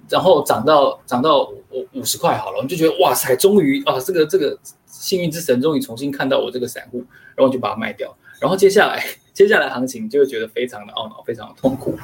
[0.09, 7.05] 然后涨到涨到五五十块好了，你就觉得哇塞，终于啊，这个这个幸运之神终于重新看到我这个散户，
[7.37, 8.16] 然后就把它卖掉。
[8.40, 9.05] 然后接下来。
[9.33, 11.99] 接下来行情就会觉得非常的懊恼，非常的痛苦。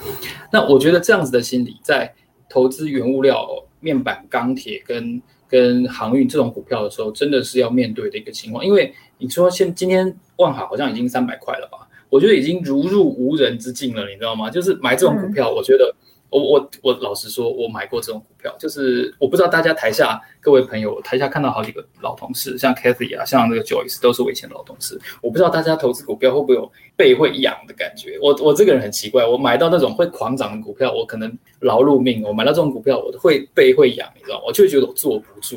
[0.53, 2.15] 那我觉得这样子的心理，在
[2.49, 3.47] 投资原物料、
[3.81, 8.65] 面板、钢铁跟跟航运这种股票的时候，真的是要面对的一个情况。
[8.65, 11.89] 因为你说现今天万海好像已经三百块了吧？
[12.09, 14.49] 我觉得已经如入无人之境了，你知道吗？
[14.49, 15.95] 就是买这种股票，我觉得。
[16.31, 25.01] 我我我老实说，我买过这种股票，就是我不知道大家台下各位朋友台下看到好几个老同事，像 Kathy 啊，像那个 Joyce 都是我以前的老同事。
[25.23, 28.19] 我不知道大家投资股票会不会有背会痒的感觉？
[28.21, 32.23] 我我这个人很奇怪，我买到那种会狂涨的股票，我可能劳碌命。
[32.23, 34.43] 我买到这种股票，我会背会痒，你知道吗？
[34.47, 35.57] 我就会觉得我坐不住。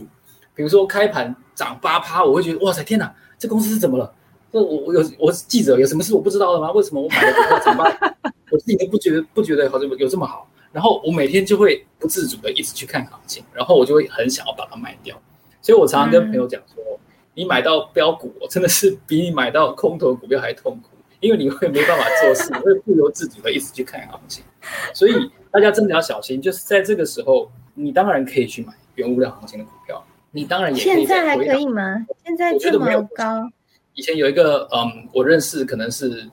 [0.56, 4.14] 比如说开盘涨八趴，我会觉得哇塞，天哪，这公司是怎么了？
[4.52, 6.72] 我我有我是记者有什么事我不知道的吗？
[6.72, 7.86] 为什么我买了股票涨八，
[8.52, 10.48] 我自己都不觉得不觉得好像有这么好？
[10.72, 15.20] 然后我每天就会不自主的一直去看行情，然后我就会很想要把它卖掉。
[15.62, 16.82] 所以我常常跟朋友讲说，
[17.34, 24.44] 你买到标股，真的是比你买到空头股票还痛苦，因为你会没办法做事，会不由自主的一直去看行情。
[24.94, 25.14] 所以
[25.52, 32.06] 大家真的要小心，就是在这个时候，你当然可以去买原物料行情的股票，你当然也现在还可以吗？
[32.26, 33.50] 现在这么高？
[33.94, 36.26] 以前有一个嗯，我认识可能是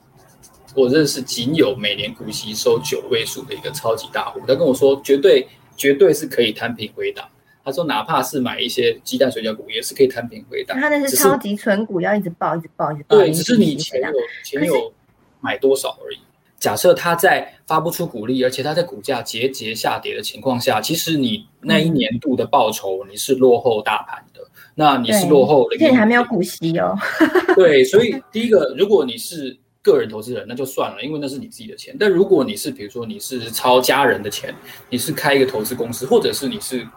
[0.79, 7.27] 我认识仅有每年股息收九位数的一个超级大户，他跟我说绝对绝对是可以摊平回档。
[7.65, 10.79] 他说哪怕是买一些鸡蛋水饺股也是可以摊平回档。
[10.79, 13.17] 他那是超级纯股，要一直爆一直爆一直爆。
[13.17, 14.13] 对，只是你钱有
[14.43, 14.93] 钱有
[15.41, 16.17] 买多少而已。
[16.57, 24.41] 假设他在发不出股利，而且他在股价节节下跌的情况下，其实你那一年度的报酬你是落后大盘的，
[24.75, 26.97] 那你是落后，而且还没有股息哦。
[27.55, 31.95] 对，所以第一个，如果你是个人投资人，那就算了，因为那是你自己的钱。
[31.99, 34.53] 但如果你是比如说你是抄家人的钱，
[34.89, 36.87] 你是开一个投资公司，或者是你是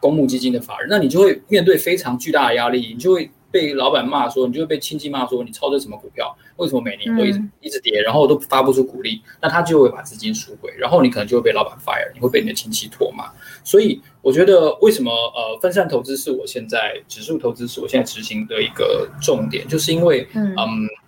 [0.00, 3.30] 公募基金的法人，那你就会面对非常巨大的压力，你就会。
[3.52, 6.34] 被老板骂说，你就会被亲戚骂说，你抄的什么股票？
[6.56, 9.20] 为什么每年都一直一直跌，然后都发不出股利？
[9.42, 13.30] 那他就会把资金赎回，然后你可能就会被老板 fire，你会被你的亲戚唾骂。
[13.62, 20.56] 所以我觉得，为什么呃分散投资是我现在指数投资是我现在执行的一个重点，就是因为嗯，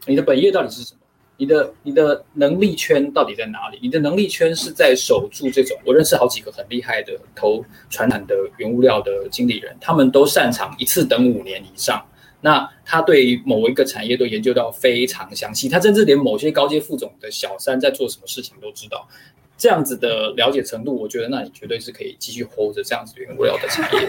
[0.07, 1.01] 你的本业到底是什么？
[1.37, 3.79] 你的你的能力圈到底在哪里？
[3.83, 5.77] 你的能力圈是在守住这种。
[5.85, 12.05] 我认识好几个很厉害的投传统的原物料的经理人，他们都擅长一次等五年以上。
[12.41, 19.09] 那他对于某一个产业都研究到非常详细，他甚至连某些高阶副总的小三在做什么事情都知道。
[19.57, 24.07] 这样子的了解程度，我觉得那你绝对是可以继续 hold 着这样子原物料的产业。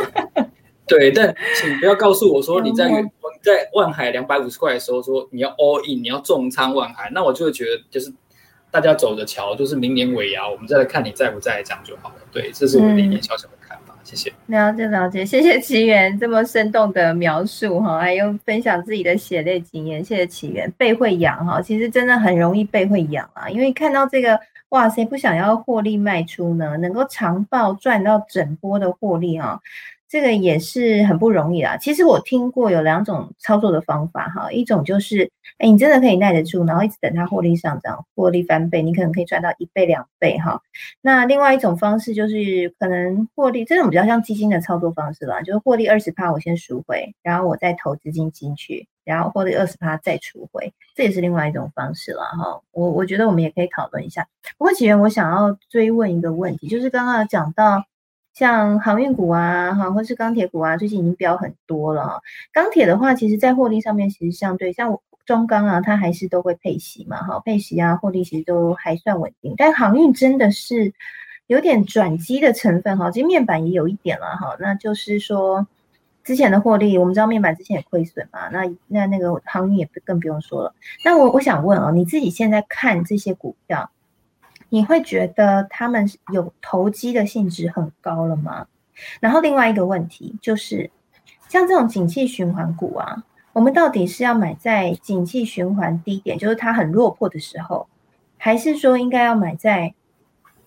[0.87, 2.89] 对，但请不要告诉我说你在
[3.41, 8.11] 在万海两百五十块的时候说你要 all in，你要重仓万海，那我就会觉得就是
[8.71, 12.15] 大家走着瞧，就是明年尾牙我们再来看你在不在这样就好了。
[12.31, 13.95] 对，这是我的一点小小的看法。
[14.03, 20.71] 谢谢，了解了解，谢谢奇缘这么生动的描述哈，还有分享自己的血泪经验，谢谢奇缘。
[20.77, 29.59] 背会痒哈，其实真的很容易背会痒啊，因为看到这个，哇塞，不想要获利卖出呢，能够长报赚到整波的获利哈。
[30.15, 31.75] 这个也是很不容易啦。
[31.75, 40.61] 其实我听过有两种操作的方法哈，一种就是，哎，你真的可以耐得住，然后一直等它获利上涨，获利翻倍，你可能可以赚到一倍两倍哈。
[41.01, 52.61] 那另外一种方式就是可能获利，这种比较像基金的操作方式啦，就是获利二十趴我先赎回，然后我再投资金进去，然后获利二十趴再赎回，这也是另外一种方式了哈。
[52.71, 54.25] 我我觉得我们也可以讨论一下。
[54.57, 57.83] 不过起源我想要追问一个问题，就是刚刚讲到。
[58.35, 62.21] 像航运股啊，哈，或是钢铁股啊，最近已经飙很多了。
[62.51, 69.53] 钢铁的话，其实在获利上面，其实相对像中钢啊，它还是都会配息嘛，哈，配息啊，获利其实都还算稳定。
[69.55, 70.93] 但航运真的是
[71.47, 75.65] 有点转机的成分哈，其实面板也有一点了哈，那就是说
[76.25, 80.75] 之前的获利，我们知道面板之前也亏损嘛，那那那个航运也更不用说了。
[81.05, 83.89] 那我我想问啊，你自己现在看这些股票？
[84.75, 88.67] 你会觉得他们有投机的性质很高了吗？
[89.21, 90.91] 然后另外一个问题就是，
[91.47, 97.87] 像这种景气循环股啊，我们到底是要买在景气循环低点，就是它很落魄的时候，
[98.37, 99.93] 还是说应该要买在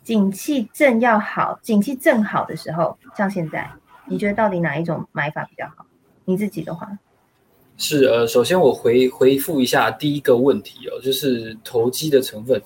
[0.03, 2.97] 景气正要好、景气正好的时候？
[3.15, 3.71] 像现在，
[4.07, 5.85] 你觉得到底哪一种买法比较好？
[6.25, 6.99] 你自己的话，
[7.77, 12.63] 是呃，首先我回回复一下第一个问题哦，就是投机的成分。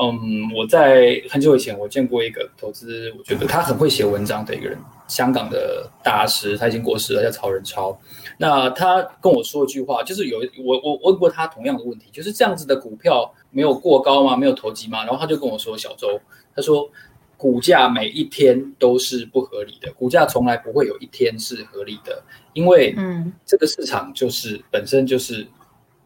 [0.00, 7.98] 嗯，我在很久以前我见过一个投资，我觉得他很会写文章的一个人，香港的大师，他已经过世了，叫曹仁超。
[8.36, 14.36] 那他跟我说一句话，就是有我我问过他同样的问题，就是这样子的股票没有过高吗？
[14.36, 15.04] 没有投机吗？
[15.04, 16.20] 然后他就跟我说，小周，
[16.54, 16.88] 他说
[17.36, 25.44] 股价每一天都是不合理的，股价从来不会有一天是合理的，因为嗯，这个市场就是本身就是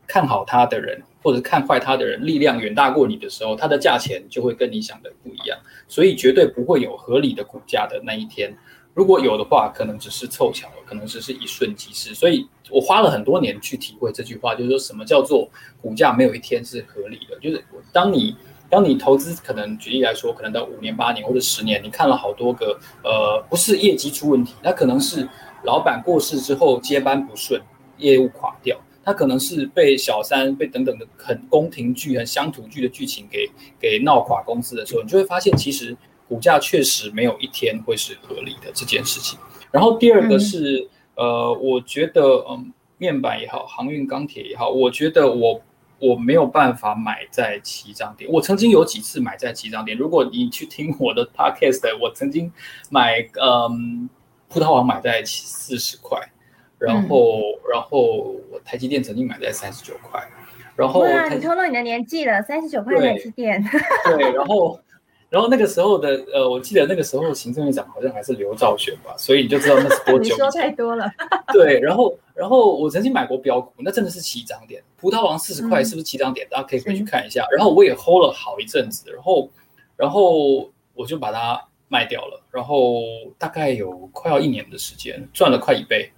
[0.06, 1.02] 看好它的人。
[1.22, 8.52] 或者看坏它的人力量远大过你的时候，它的价钱就会跟你想的不一样，所以绝对不会有合理的股价的那一天。
[8.94, 12.14] 如果有的话，可能只是凑巧，可能只是一瞬即逝。
[12.14, 15.48] 所以我花了很多年去体会这句话，就是说什么叫做
[15.80, 17.38] 股价没有一天是合理的。
[17.40, 18.36] 就是当你
[18.68, 25.26] 当你投资，可能举例来说，可能到五年、八年或者十年，你看了好多个，呃，不是业绩出问题，那可能是
[25.64, 27.58] 老板过世之后接班不顺，
[27.96, 28.78] 业务垮掉。
[29.04, 33.50] 他可能是被小三、被等等的很宫廷剧、很乡土剧的剧情给
[33.80, 35.96] 给闹垮公司的时候，你就会发现，其实
[36.28, 39.38] 股价确实没有一天会是合理的这件事情。
[39.70, 45.60] 然后第二个是，呃，我觉得，嗯，面板也好，航运、钢铁也好，我觉得我
[45.98, 48.30] 我没有办法买在起涨点。
[48.30, 52.52] 我曾经有几次买在起涨点，如果你去听我的 podcast，我曾经
[52.90, 54.08] 买，嗯，
[54.48, 56.20] 葡萄王买在四十块。
[56.82, 60.20] 然后，然后我台积电曾经买在三十九块，
[60.74, 63.62] 然后哇，你透露你的年纪了，三十九块台积电。
[64.04, 64.80] 对，然后
[65.30, 70.24] 然后那个时候的呃，我记得那个时候行政院长好像还是刘兆玄吧，所以你就知道那是多久。
[70.24, 71.08] 你说太多了。
[71.54, 76.44] 对，然后然后我曾经买过标股，那真的是起涨点，葡萄王四十块是不是起涨点？
[76.50, 77.46] 大家可以回去看一下。
[77.56, 79.48] 然后我也 hold 了好一阵子，然后
[79.96, 83.02] 然后我就把它卖掉了，然后
[83.38, 86.10] 大概有快要一年的时间，赚了快一倍。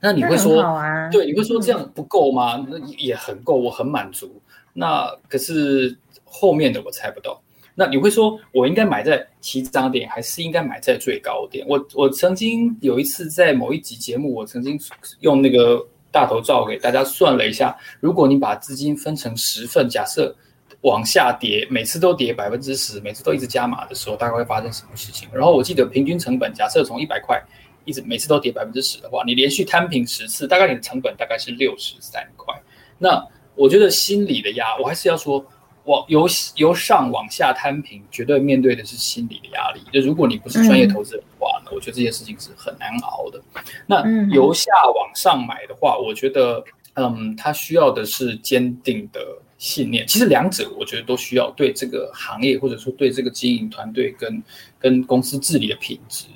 [0.00, 0.62] 那你会说，
[1.10, 2.64] 对，你会说这样不够吗？
[2.68, 4.40] 那也很够，我很满足。
[4.72, 7.40] 那可是后面的我猜不到。
[7.74, 11.64] 那你会说，我应该买在起涨点，还是应该买在最高点？
[11.68, 14.76] 我我曾经有一次在某一集节目，我曾经
[15.20, 20.34] 用那个大头照给大家算了一下，如果你把资金分成十份，假设
[20.80, 25.28] 往下跌，每次都跌百分之十，每次都一直加码的时候，大概会发生什么事情？
[25.32, 27.40] 然后我记得平均成本，假设从一百块
[27.88, 32.54] 一直每次都跌百分之十的话，你连续摊平十次，大概你的成本大概是六十三块。
[32.98, 35.44] 那我觉得心理的压，我还是要说。
[35.84, 39.80] 往由由上往下摊平，绝对面对的是心理的压力。
[39.90, 43.40] 就如果你不是专业投资人的话呢，我觉得这件事情是很难熬的。
[43.86, 46.62] 那由下往上买的话，我觉得，
[46.92, 49.20] 嗯，他需要的是坚定的
[49.56, 50.06] 信念。
[50.06, 54.42] 其实两者，我觉得都需要对这个行业或者说对这个经营团队跟
[54.78, 56.26] 跟公司治理的品质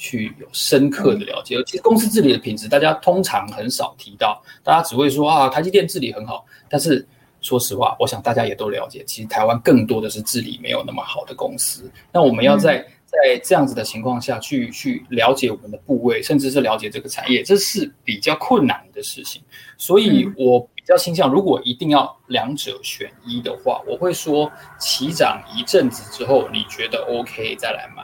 [0.00, 1.62] 去有深刻的了解。
[1.66, 7.06] 其实公司治理的品质，大家通常很少提到，大家只会说啊，台积电治理很好，但是。
[7.42, 11.90] 说实话，我想大家也都了解，其实台湾更多的是治理没有那么好的公司。
[12.12, 19.40] 那我们要在在这样子的情况下去去了解我们的部位，甚至是了解这个产业，这是比较困难的事情。
[19.78, 28.02] 所以我比较倾向，如果一定要两者选一的话，我会说起涨一阵子之后，你觉得 OK 再来买，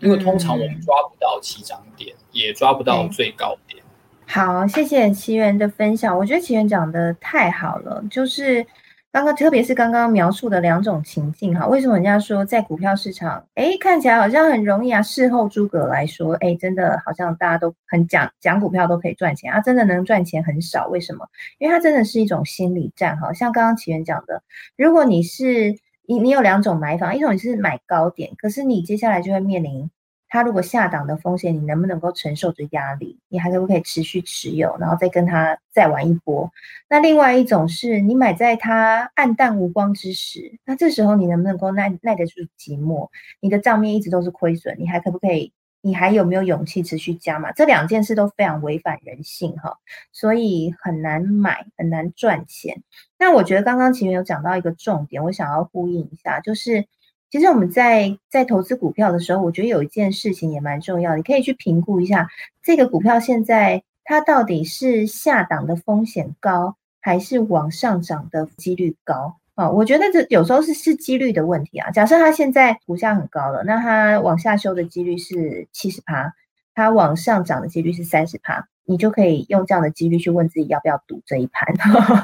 [0.00, 3.82] 因为通常我们抓不到起涨点，也抓不到最高点。
[4.26, 6.16] 好，谢谢奇缘的分享。
[6.16, 8.64] 我觉得奇缘讲的太好了，就是
[9.10, 11.66] 刚刚，特别是刚刚描述的两种情境哈。
[11.66, 15.00] 为什么人家说在股票市场，哎，看起来好像很容易啊？
[15.00, 20.86] 事后诸葛来说，哎，真的好像大家都很讲讲股票都可以赚钱啊，真的能赚钱很少。
[20.88, 21.26] 为什么？
[21.58, 23.32] 因为它真的是一种心理战哈。
[23.32, 24.42] 像刚刚奇缘讲的，
[24.76, 25.74] 如果你是
[26.08, 29.90] 你你有两种买法，一种你是买高点，可是你接下来就会面临。
[30.30, 33.18] 它如果下档的风险，你能不能够承受这压力？
[33.28, 36.50] 你还可不可以持续持有，然后再跟它再玩一波？
[36.88, 43.10] 那另外一种是你买在它暗淡无光之时，那这时候你能不能够耐耐得住寂寞？
[43.40, 45.52] 你的账面一直都是亏损，你还可不可以？
[45.80, 47.52] 你还有没有勇气持续加码？
[47.52, 49.78] 这两件事都非常违反人性哈，
[50.12, 52.82] 所以很难买，很难赚钱。
[53.18, 56.86] 那我觉得刚刚前面有讲到一个重点，我想要呼应一下，就是。
[57.30, 62.26] 其实我们在在投资股票的时候，我觉得有一件事情也蛮重要，你可以去评估一下
[62.62, 69.70] 这个股票现在它到底是下档的风险高，还是往上涨的几率高啊？
[69.70, 71.90] 我觉得这有时候是是几率的问题啊。
[71.90, 76.32] 假设它现在股价很高了，那它往下修的几率是七十趴，
[76.74, 78.68] 它往上涨的几率是三十趴。
[78.90, 81.74] 你就可以用这样的几率去问自己要不要赌这一盘。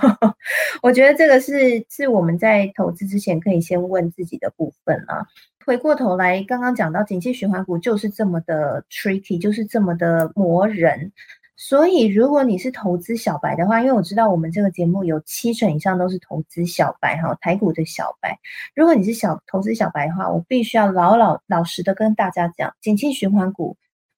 [0.82, 5.26] 我觉得这个是是我们在投资之前可以先问自己的部分啊。
[5.66, 11.12] 回过头来，刚刚讲到景气循环股就是这么的 tricky，就是这么的磨人。
[11.57, 18.39] 所以如果你是投资小白的话，因为我知道我们这个节目有七成以上都是投资小白哈，台股的小白。
[18.75, 23.77] 如果你是小投资小白的话，我必须要老老老实的跟大家讲，景气循环股。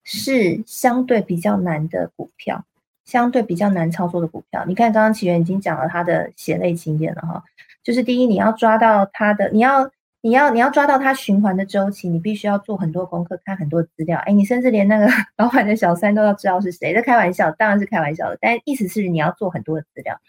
[0.09, 2.65] 是相对比较难的股票，
[3.05, 4.65] 相对比较难操作的股票。
[4.65, 7.43] 你看，刚刚奇源已经讲了他的血泪经验了哈。
[7.83, 9.91] 就是第一，你要抓到他的，你要
[10.27, 14.19] 你要你要抓到它循环的周期，你必须要做很多功课，看很多资料。
[14.27, 15.07] 哎，你甚至连那个
[15.39, 16.93] 老板的小三都要知道是谁。
[16.93, 20.21] 在开玩笑，当然是开玩笑的，但意思是你要做很多的资料。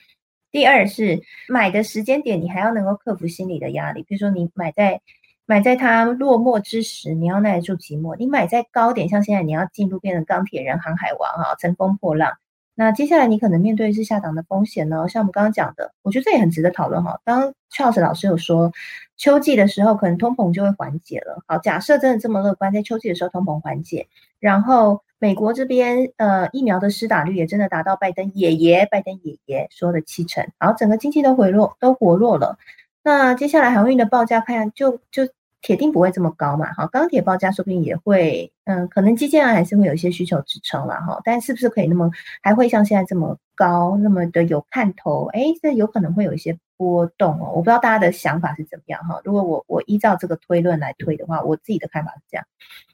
[0.51, 1.19] 第二是
[1.49, 5.01] 买的时间点，你还要能够克服心理的压力，比如说你买在。
[5.49, 8.17] 买在它落寞之时，你要耐得住寂寞。
[8.17, 12.33] 你买在高点，像现在你要进入变成钢铁人、航海王哈，乘风破浪。
[12.79, 15.09] 那接下来你可能面对是下档的风险呢。
[15.09, 17.19] 像我们刚刚讲的，我觉得这也很值得讨论哈。
[17.25, 18.71] 刚 Charles 老师有说，
[19.17, 21.41] 秋季的时候可能通膨就会缓解了。
[21.47, 24.07] 好，假设真的这么乐观，在秋季的时候通膨缓解，
[24.39, 32.59] 然后美国这边呃疫苗的施打率也真的达到拜登爷爷、拜登爷爷说的七成，然后整个经济都回落、都活络了。
[33.03, 35.27] 那接下来航运的报价看就就。
[35.61, 36.71] 铁定不会这么高嘛？
[36.73, 41.19] 哈，钢铁报价说不定也会，嗯，可能基建还是会有一些需求支撑了哈。
[41.23, 42.09] 但是不是可以那么
[42.41, 45.25] 还会像现在这么高，那么的有看头？
[45.33, 47.51] 哎，这有可能会有一些波动哦。
[47.55, 49.19] 我不知道大家的想法是怎么样哈。
[49.23, 52.45] 如果我我依照这个推论来推的话，我自己的看法是这样。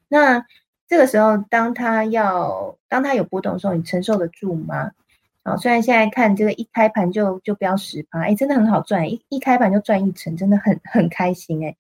[0.08, 0.46] 那
[0.88, 4.92] 这个时候，当它要当它有波动的时候，你承受得住吗？
[5.46, 11.76] 好，虽然现在看这个一开盘就就飙十趴，哎，真的很好赚，一一开盘就赚一成，真的很很开心哎。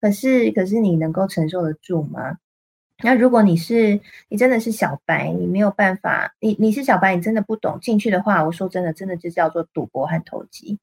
[0.00, 2.36] 可是可是你能够承受得住吗？
[3.02, 10.78] 那如果你是你真的是小白，你没有办法，你你是小白，你真的不懂进去的话，我说真的，真的就叫做赌博和投机。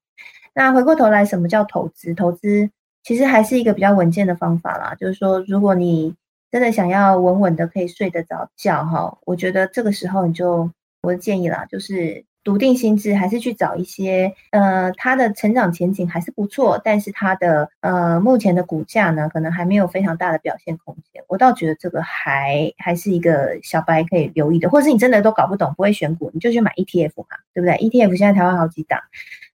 [0.55, 2.13] 那回过头来，什么叫投资？
[2.13, 2.69] 投资
[3.03, 4.95] 其实还是一个比较稳健的方法啦。
[4.95, 6.15] 就是说，如果你
[6.51, 10.69] 真的想要稳稳的可以睡得着觉哈，我觉得这个时候你就
[11.03, 12.25] 我的建议啦，就是。
[12.45, 21.23] 笃定心智，还是去找一些，呃，它的成长前景还是不错，但是它的呃目前的股价呢，可能还没有非常大的表现空间。
[21.29, 28.99] 我倒觉得这个还还是一个小白可以留意的，或者是你真的都搞不懂，不会选股，你就去买 ETF 嘛，对不对？ETF 现在台湾好几档，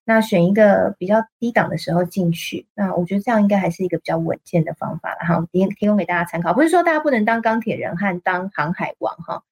[0.04, 6.56] 那选一个比较低档的时候进去，那我觉得这样应该还是一个比较稳健的方法，了哈提提供给大家参考。
[6.56, 9.44] 不是说大家不能当钢铁人和当航海王哈，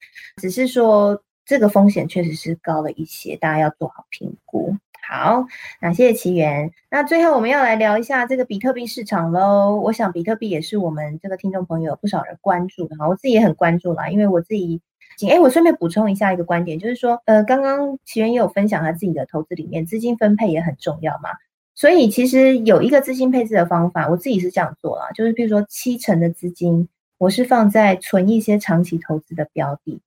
[0.42, 1.22] 只是说。
[1.48, 4.76] 这个风险确实是高了一些，大家要做好评估。
[5.10, 5.46] 好，
[5.82, 6.70] 那谢谢奇缘。
[6.92, 9.80] 那最后我们要来聊一下这个比特币市场喽。
[9.82, 14.82] 我想比特币也是我们这个听众朋友不少人关注的哈，我自己也很关注啦，因为我自己，
[15.30, 21.30] 哎，我顺便补充一下一个观点，就是说，呃，刚刚奇缘也有分享他自己的投资里面资金分配也很重要嘛，
[21.74, 30.02] 所以其实有一个资金配置的方法，我自己是这样做啦，就是比如说七成的资金，我是放在存一些长期投资的标的。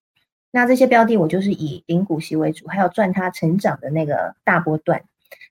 [0.53, 5.05] 那这些标的我就是以零股息为主，还有赚它成长的那个大波段。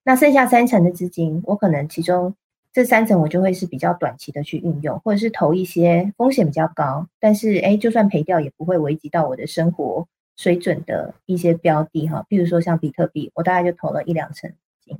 [0.03, 2.35] 那剩下三成的资金，我可能其中
[2.73, 12.25] 这三成我就会是比较短期的去运用，或者是投一些风险比较高，但是哎，就算赔掉也不会危及到我的生活水准的一些标的哈。
[12.29, 14.99] 譬如说像比特币，我大概就投了一两成资金，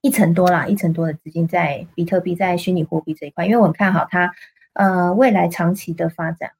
[0.00, 4.32] 一成多啦，一成多的资金在比特币在虚拟货币这一块，因为我很看好它
[4.74, 6.52] 呃未来长期的发展，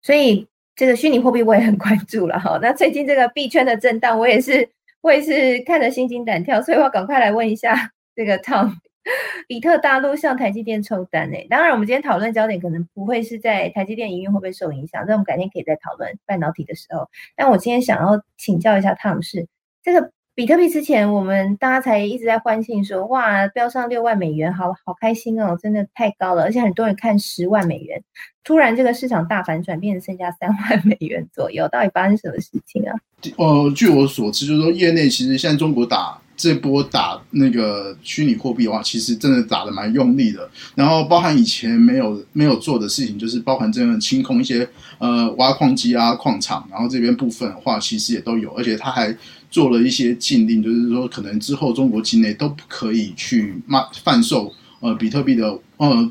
[0.00, 0.48] 所以。
[0.80, 4.66] 这个虚拟货币我也很关注了哈，那最近这个币圈的震荡，我也是
[5.02, 8.72] 我也是看得心惊胆跳，所以我赶快来问一下 这个 Tom，
[9.46, 17.10] 比特大陆向台积电抽单诶，当然我们今天讨论焦点可能不会是在台积电营运会不会受影响，那我们改天可以再讨论半导体的时候。
[17.36, 19.46] 但我今天想要请教一下 Tom 是
[19.82, 20.10] 这个。
[20.40, 28.02] 比特币之前，我们大家才一直在欢庆说，哇，飙上六万美元，好好开心哦，真的太高了，而且很多人看十万美元，
[28.42, 32.96] 突然这个市场大反转，变成剩下三万美元左右，到底发生什么事情啊？
[33.36, 44.66] 呃，据我所知，就是说业内其实现在中国打这波打那个虚拟货币的话，其实真的打的蛮用力的，然后包含以前没有没有做的事情，就是包含真的清空一些
[44.98, 49.14] 呃挖矿机啊、矿场，然后这边部分的话，其实也都有，而且他还。
[49.50, 56.10] 做了一些禁令，就是说可能之后中国境内都不可以去卖贩售呃比特币的呃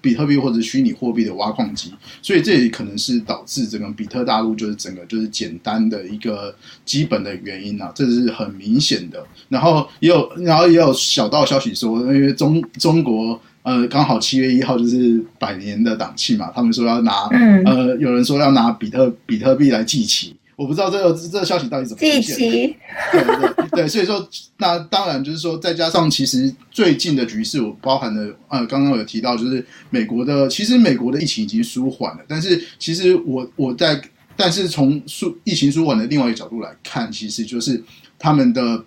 [0.00, 1.92] 比特币或者虚拟货币的挖矿机，
[2.22, 6.54] 所以这也可能是导致整个比特大陆就是整个就是简单的一个
[6.84, 9.26] 基本的原因啊，这是很明显的。
[9.48, 17.12] 然后也有然后也有小道消息说，因为中中国呃刚好七月一号就是百年的档期嘛，他们说要拿
[17.66, 20.36] 呃有人说要拿比特比特币来祭旗。
[20.58, 22.36] 我不知道这个这个消息到底怎么出现。
[22.36, 34.02] 对对对，所以说那当然就是说，再加上其实最近的局势，我包含了呃，刚刚有提到，就是美国的，其实美国的疫情已经舒缓了，但是其实我我在，
[34.34, 37.80] 但是从舒疫情舒缓的另外一个角度来看，其实就是
[38.18, 38.84] 他们的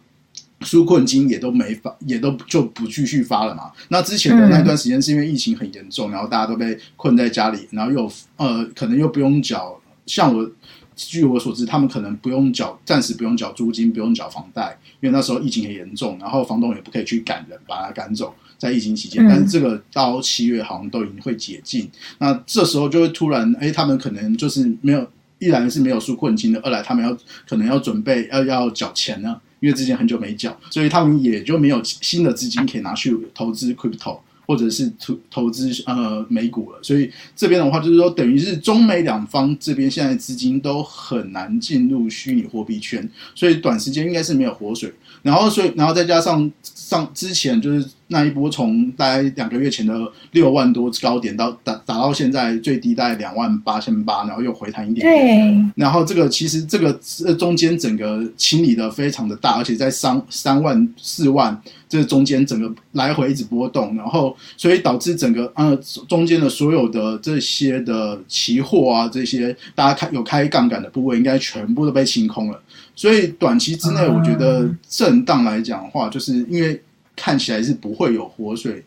[0.60, 3.72] 纾困金也都没发，也都就不继续发了嘛。
[3.88, 10.52] 那之前的那段时间是因为疫情很严重，然后大家都被困在家里，然后又呃，可能又不用缴，像我。
[10.96, 19.26] 据我所知，他们可能不用缴，暂时不用缴租金，不用缴房贷，因为那时候疫情很严重，然后房东也不可以去赶人，把他赶走，在疫情期间。
[19.28, 21.90] 但是这个到七月好像都已经会解禁，
[22.20, 25.08] 那这时候就会突然，哎，他们可能就是没有，
[25.40, 27.18] 一来是没有纾困金的，二来他们要
[27.48, 34.20] 可能要准备要要缴钱呢，因为之前很久没缴，所以他们也就没有新的资金可以拿去投资 crypto。
[34.52, 44.92] 或者是投投资呃美股了，所以这边的话就是说，等于是中美两方这边现在资金都很难进入虚拟货币圈，所以短时间应该是没有活水。
[45.22, 46.52] 然后，所以然后再加上
[46.92, 49.94] 上之前就是那一波从大概两个月前的
[50.32, 55.08] 六万多高点到打打到现在最低大概两万八千八，然后又回弹一点。
[55.08, 55.72] 对。
[55.78, 61.62] 然后这个其实这个这中间整个清理的非常的大，而且在三三万四万。
[61.88, 65.76] 这中间整个来回一直波动，然后所以导致整个呃
[66.08, 72.58] 中间的所有的这些的期货啊，这些大家开有开杠杆的部位，应该全部都被清空了。
[72.96, 76.82] 所以短期之内，我觉得震荡来讲的话，就是因为
[77.16, 78.84] 看起来是不会有活水，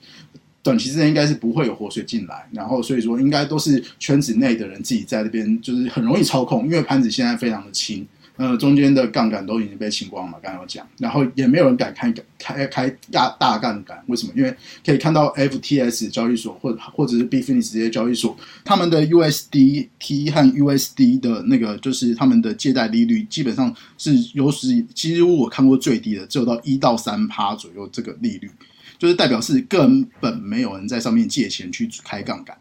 [0.63, 2.47] 短期之内应该是不会有活水进来。
[2.53, 8.07] 然后所以说，应该都是圈子内的人自己在那边，就是很容易操控，因为盘子现在非常的轻。
[8.37, 14.33] 呃，中间的杠杆都已经被清光嘛，刚刚有讲，然后也没有人敢开开开大大杠杆，为什么？
[14.35, 14.53] 因为
[14.85, 28.51] 可以看到 FTS 交易所或者或者是 Bitfinex 这些交易所，他们的 USDT 和 USD 的那个就是他们的借贷利率，基本上是有史几乎我看过最低的，只有到一到三趴左右这个利率，
[28.99, 32.57] 就是代表是根本没有人在上面借钱去开杠杆。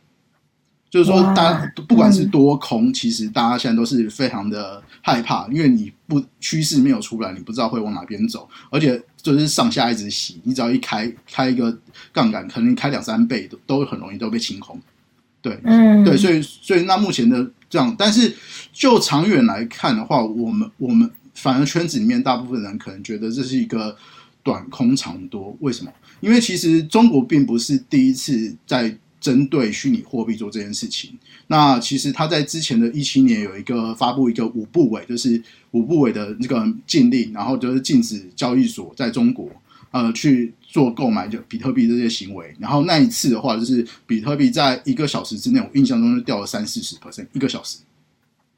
[0.94, 11.76] 就是说，大家不管是多空，其实大家现在都是非常的害怕，因为你不趋势没有出来，你不知道会往哪边走，而且就是上下一直洗，你只要一开开一个
[12.12, 14.80] 杠杆，可能开两三倍都都很容易都被清空。
[15.42, 18.32] 对，嗯，对，所以所以那目前的这样，但是
[18.72, 23.98] 就长远来看的话，我们我们反而圈子里面大部分人可能觉得这是一个
[24.44, 25.92] 短空长多，为什么？
[26.20, 28.96] 因为其实中国并不是第一次在。
[29.24, 31.18] 针对虚拟货币做这件事情，
[31.48, 39.50] 那其实他在之前的一七年有一个发布一个五部委，就是五部委的那个禁令，然后就是禁止交易所在中国
[39.92, 42.54] 呃去做购买就比特币这些行为。
[42.60, 47.78] 然后那一次的话，就是比特币在一个小时之内，我印象中就掉了三四十 percent 一个小时。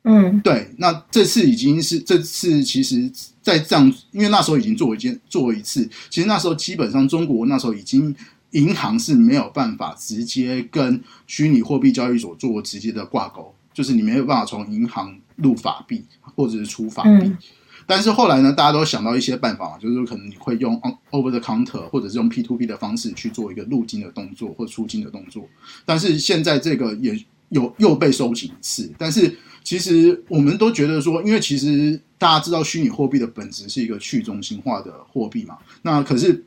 [0.02, 0.68] 嗯，对。
[0.78, 3.08] 那这次已经是这次，其实
[3.40, 8.16] 在这样，因为那时候已经做一件做一次，其实那时候基本上中国那时候已经。
[8.56, 17.30] 银行是没有办法直接跟虚拟货币交易所做直接的挂钩，就是你没有办法从银行入法币或者是出法币。
[17.86, 20.74] 但是后来呢，大家都想到一些办法，就是可能你会用
[21.12, 25.46] over the counter 或者是用 P to P 的方式去做一个入金的动作或出金的动作。
[25.84, 28.90] 但是现在这个也有又被收紧一次。
[28.98, 36.46] 但是其实我们都觉得说，因为其实大家知道虚拟货币的本质是一个去中心化的货币嘛，那可是。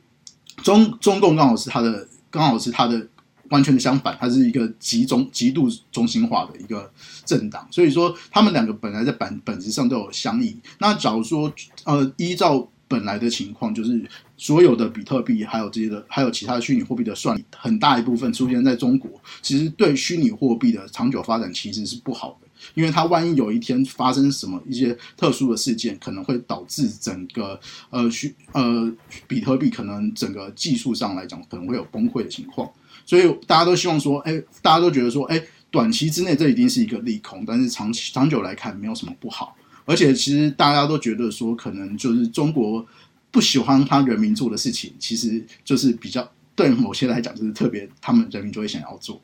[0.63, 3.07] 中中共刚好是它的，刚好是它的
[3.49, 6.91] 完全的相反，它是一个极中极度中心化的一个
[7.25, 10.55] 政党，所以说他们两个本来在本本质上都有相异。
[10.79, 11.51] 那假如说
[11.83, 14.03] 呃依照本来的情况，就是
[14.37, 19.09] 所有的比特币还有这些的，还有其他的虚拟货币的算，很大一部分出现在中国，
[19.41, 22.47] 其实对虚拟货币的长久发展其实是不好的。
[22.73, 28.91] 因为它万一有一天发生什么一些特殊的事件，可能会导致整个呃虚呃
[29.27, 32.69] 比特币可能整个技术上来讲可能会有崩溃的情况，
[33.05, 35.41] 所以大家都希望说，哎，大家都觉得说，哎，
[35.71, 39.55] 短期之内这一定是一个利空，但是长期长久来看没有什么不好，
[39.85, 42.85] 而且其实大家都觉得说，可能就是中国
[43.31, 49.21] 不喜欢他人民做的事情，其实就是比较对某些来讲就是特别他们人民就会想要做。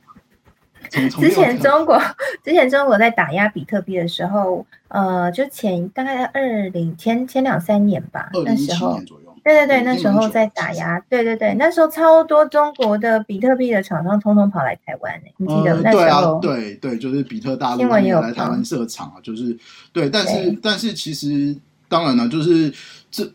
[0.90, 2.00] 之前中国，
[2.44, 9.00] 之前中国在打压比特币的时候，呃，就前大概二零前前两三年吧，那时候，
[9.44, 16.40] 对对对，那时候在打压，对对对，那时候超多中国的比特币的厂商通通跑来台湾呢，你记得那时候？
[16.40, 19.58] 对对，就是比特大陆也来台湾设厂啊，就是
[19.94, 21.56] 对，但是但是其实
[21.88, 22.74] 当然了，就是
[23.10, 23.32] 这。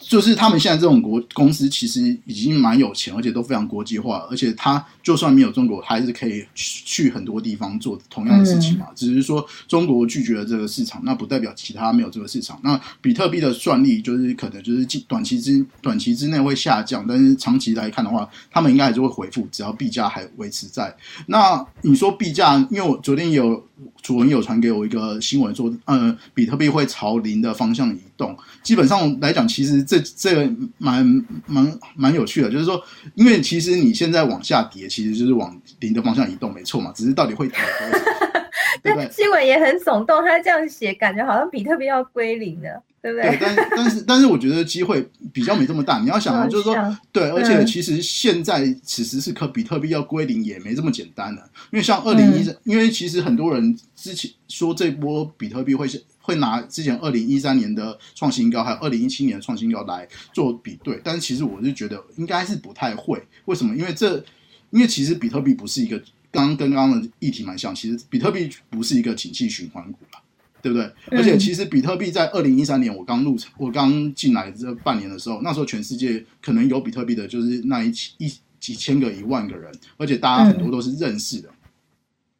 [0.00, 4.26] 就是他们现在这种国公司，其实已经蛮有钱，而且都非常国际化。
[4.28, 8.86] 而且他就算没有中国，还是可以去很多地方做同样的事情嘛。
[8.94, 12.60] 只是说中国拒绝了这个市场，那不代表其他没有这个市场。
[12.62, 20.94] 那比特币的算力就是可能就是短期之短期之内会下降，但是长期来看的话，他们应该还是会回复，只要币价还维持在。
[21.26, 23.66] 那你说币价，因为我昨天有
[24.02, 28.36] 主文有传给我一个新闻说，呃，比特币会朝零的方向移动。
[28.62, 32.82] 基本上来讲，其实这这个蛮蛮蛮有趣的，就是说，
[33.14, 36.92] 因为其实你现在往下跌，其实就是往零的方向移动，没错嘛。
[36.94, 38.04] 只是到底会跌多少？
[38.82, 42.82] 对，新闻也很耸动，他这样写，感觉好像比特币要归零了。
[43.02, 43.30] 对不对？
[43.30, 45.98] 对，但但是但是，我觉得机会比较没这么大。
[46.00, 46.76] 你要想啊， 就是说，
[47.10, 51.50] 对，而且其实现在此时此刻，比特币要归零也没这么简单了。
[51.70, 63.18] 因为像二零一三，因为其实很多人之前说这波比特币会是会拿之前二零一三年的创新高，还有二零一七年的创新高来做比对，但是其实我是觉得应该是不太会。
[63.46, 63.74] 为什么？
[63.74, 64.22] 因为这
[64.70, 65.98] 因为其实比特币不是一个
[66.30, 70.20] 刚刚跟刚刚的议题蛮像，其实比特币不是一个景气循环股了。
[70.62, 70.92] 对不对？
[71.12, 81.48] 而且其实比特币在二零一三年我刚入场，我刚进来这半年的时候，那时候全世界可能有比特币的，就是那一一几千个、一万个人，而且大家很多都是认识的。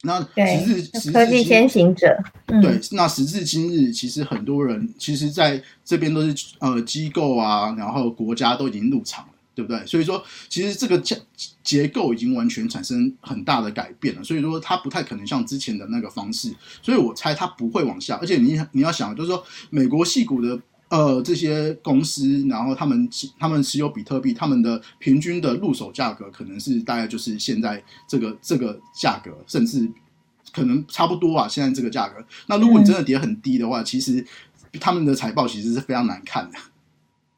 [0.02, 2.14] 那时至科技先行者，
[2.60, 9.32] 对，那时至今日，其实很多人其实在这边都是呃机构啊，然后国家都已经入场了。
[9.60, 9.84] 对不对？
[9.86, 11.20] 所以说，其实这个结
[11.62, 14.24] 结构已经完全产生很大的改变了。
[14.24, 16.50] 所以说，它不太可能像之前的那个方式。
[16.80, 18.16] 所以我猜它不会往下。
[18.16, 20.58] 而且你你要想，就是说，美国系股的
[20.88, 23.06] 呃这些公司，然后他们
[23.38, 29.86] 他们持有比特币，他们的平均的入手价格可能是大概就是现在这个这个价格，甚至
[30.52, 31.46] 可能差不多啊。
[31.46, 34.24] 现在这个价格，那如果你真的跌很低的话，其实。
[34.78, 36.56] 他们的财报其实是非常难看的，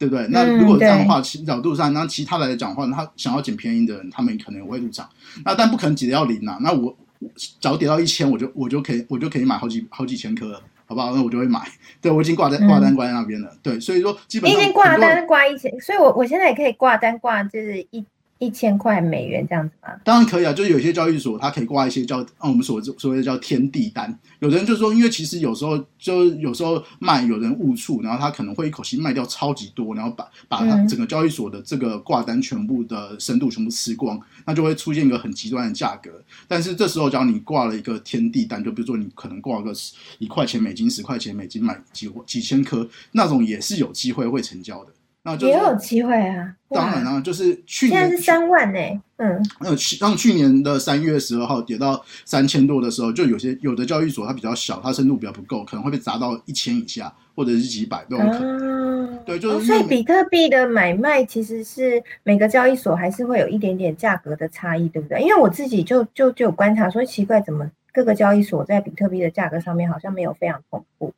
[0.02, 0.26] 对不对？
[0.30, 5.08] 那嗯如果这样的话，其角度上，那其他来讲的话，他想要捡便宜的人，他们可能也会入场。
[5.44, 6.58] 那但不可能跌到零啊。
[6.60, 6.92] 那我
[7.36, 11.14] 只要跌到一千，我就我就可以我就可以买好几好几千颗了，好不好？
[11.14, 11.60] 那我就会买。
[12.00, 13.48] 对我已经挂单嗯挂单挂在那边了。
[13.62, 18.04] 对，所以说基本上你已经挂单挂一千，所以我我现在也可以挂单挂就是一
[18.42, 19.90] 一千块美元这样子吗？
[20.02, 24.18] 当然可以啊，就是有些交易所它可以挂一些叫啊我们所所谓的叫天地单。
[24.40, 36.10] 有的人就说，因为其实有时候就有时候卖有人误触，然后他可能会一口气卖掉超级多，然后把把它嗯整个交易所的这个挂单全部的深度全部吃光，那就会出现一个很极端的价格。
[36.48, 44.92] 但是这时候，只要你挂了一个天地单，就比如说你可能挂个十一块钱美金、十块钱美金买几几千颗，那种也是有机会会成交的。
[45.24, 46.52] 那就也有机会啊！
[46.68, 48.78] 哇，当然啊、就是去年现在年是三万呢、
[49.18, 59.14] 嗯呃，去让去年的三月十二号跌到三千多的时候，就有些有的交易所它比较小，它深度比较不够，可能会被砸到一千以下，或者是几百都有可能。
[59.14, 65.20] 啊，对就是哦所以比特币的买卖其实是每个交易所还是会有一点点价格的差异，对不对？
[65.20, 71.12] 因为我自己就就就有观察说，奇怪，怎么各个交易所在比特币的价格上面好像没有非常同步？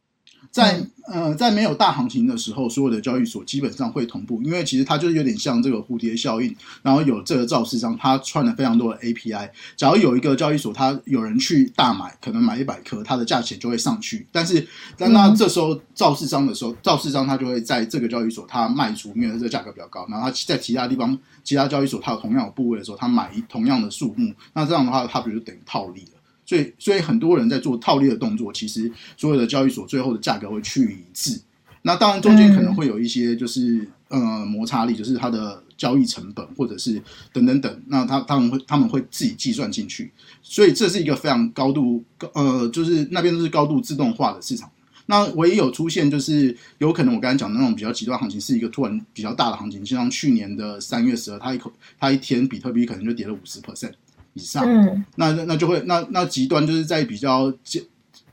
[0.54, 0.78] 在
[1.08, 9.50] 嗯呃在没有大行情的时候，所有的交易所基本上会同步，因为其实它就是有点像这个蝴蝶效应，然后有这个造市商，它串了非常多的 API。
[9.74, 14.24] 假如有一个交易所，它有人去大买，可能买一百颗，它的价钱就会上去。
[14.30, 14.64] 但是
[14.96, 26.20] 当它嗯这时候造市商的时候，造市商它就会在这个交易所它卖出，因为这个价格比较高，然后它在其他地方其他交易所它有同样的部位的时候，它买一同样的数目，那这样的话，它不就等于套利了？
[26.46, 31.40] 所以，所以很多人在做套利的动作，其实所有的交易所最后的价格会趋于一致。
[31.82, 40.10] 那当然中间可能会有一些就是、呃摩擦力，就是它的交易成本或者是等等等，那他他们会他们会自己计算进去，
[40.42, 44.70] 所以这是一个非常高度呃，就是那边都是高度自动化的市场。
[45.06, 51.70] 那唯一有出现就是有可能我刚才讲的那种比较极端行情，是一个突然比较大的行情，就像去年的三月十二，它一口
[52.00, 53.92] 它一天比特币可能就跌了五十 percent
[54.34, 57.82] 以上，嗯那那那就会那那极端就是在比较这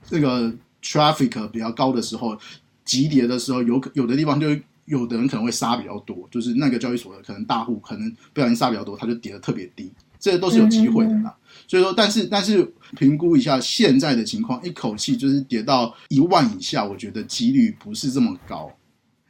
[0.04, 2.38] 这个 traffic 比较高的时候，
[2.84, 4.48] 急跌的时候，有可有的地方就
[4.86, 11.34] 有的人可能会杀比较多，就是那个交易所的可能大户可能不小心杀比较多，他就跌得特别低，这都是有机会的啦。
[11.68, 18.72] 所以说，但是但是评估一下现在的情况，一口气就是跌到一万以下，我觉得几率不是这么高。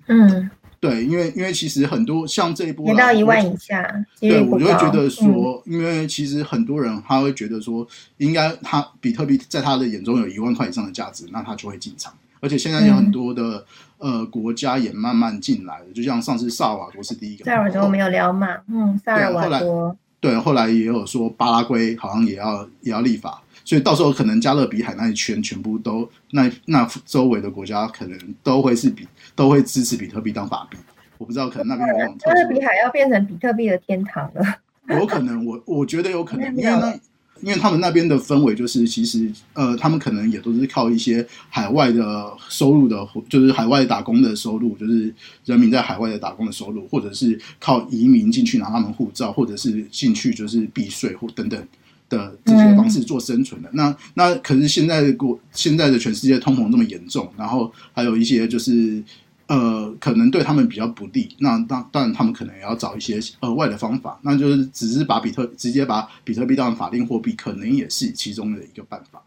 [0.07, 0.49] 嗯，
[0.81, 3.87] 对，因为因为其实很多像这一波跌到一万以下，
[4.19, 12.11] 对，我就会觉得嗯说，因为其实很多人他会觉得说，应该他比特币在他的眼中有一万块以上的价值，那他就会进场。
[12.39, 13.63] 而且现在有很多的、
[13.99, 18.57] 呃国家也慢慢进来了，就像上次萨尔瓦多是第一个，萨尔瓦多没有聊嘛？
[18.67, 30.77] 嗯，萨尔瓦对后来多，对，后来也有说巴拉圭好像也要也要立法，所以到时候可能加勒比海那一圈全部都那那周围的国家可能都会是比都会支持比特币当法币。
[31.17, 34.43] 我不知道，可能那边有那种 加勒比海要变成比特币的天堂了。
[34.89, 36.99] 有可能，我我觉得有可能，因为那
[37.41, 45.13] 因为他们那边的氛围就是，其实呃，他们可能也都是靠一些海外的收入的，就是海外打工的收入，就是
[45.45, 51.67] 人民在海外的打工的收入，或者是靠移民进去拿他们护照，或者是进去就是避税或等等
[52.11, 53.69] 的这些方式做生存的。
[53.73, 59.03] 那那可是现在的国现在的全世界通膨这么严重，然后还有一些就是。
[59.47, 69.21] 呃，可能对他们比较不利，那当当然他们可能也要找一些额外的方法，那就是只是把比特直接把比特币当成法定货币，可能也是其中的一个办法。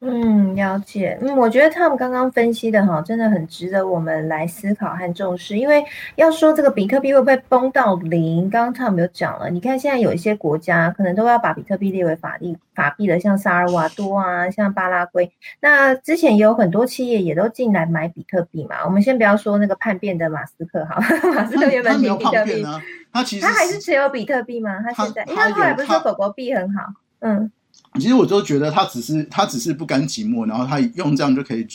[0.00, 1.18] 嗯，了解。
[1.20, 5.58] 嗯，我觉得他们刚刚分析的哈，真的很值得我们来思考和重视。
[5.58, 5.84] 因为
[6.14, 9.50] 要说这个比特币会不会崩到零，刚刚他们有讲了。
[9.50, 15.32] 你看现在有一些国家可能都要把比特币列为法律法币的，像萨尔瓦多啊，像巴拉圭。
[15.60, 18.76] 那之前也有很多企业也都进来买比特币嘛。
[18.84, 21.00] 我们先不要说那个叛变的马斯克哈，
[21.34, 22.80] 马斯克原本比特币叛变，啊，
[23.12, 24.78] 他其实他还是持有比特币吗？
[24.84, 26.84] 他他现在，因为他他后来不是说狗狗币很好，
[27.18, 27.50] 嗯。
[27.98, 31.66] 其实我就觉得他只是他只是不甘寂寞，然后他用这样就可以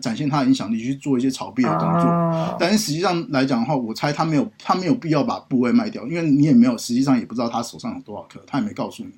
[0.00, 2.10] 展现他的影响力去做一些炒币的动作。
[2.10, 9.10] 哦但是实际上来讲的话，我猜他没有他没有必要把部位卖掉，因为你也没有实际上也不知道他手上有多少颗，他也没告诉你。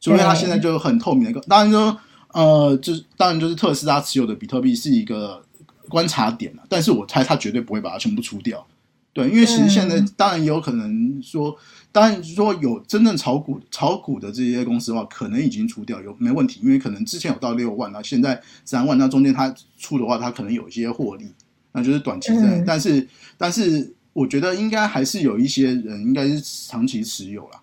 [0.00, 1.98] 除非他现在就很透明的告，当然说
[2.32, 5.42] 呃，就是当然就是特斯拉持有的比特币是一个
[5.88, 8.64] 观察点了，但是我猜他绝对不会把它全部出掉。
[9.12, 11.56] 对，因为其实现在嗯当然也有可能说，
[11.96, 21.32] 当然说有真正炒股炒股的这些公司的话，可能已经出掉有没问题，因为可能之前有到六万，那现在三万，那中间它出的话，它可能有一些获利，
[21.72, 26.38] 那就是短期的，嗯但是但是我觉得应该还是有一些人应该是
[26.68, 27.62] 长期持有啦。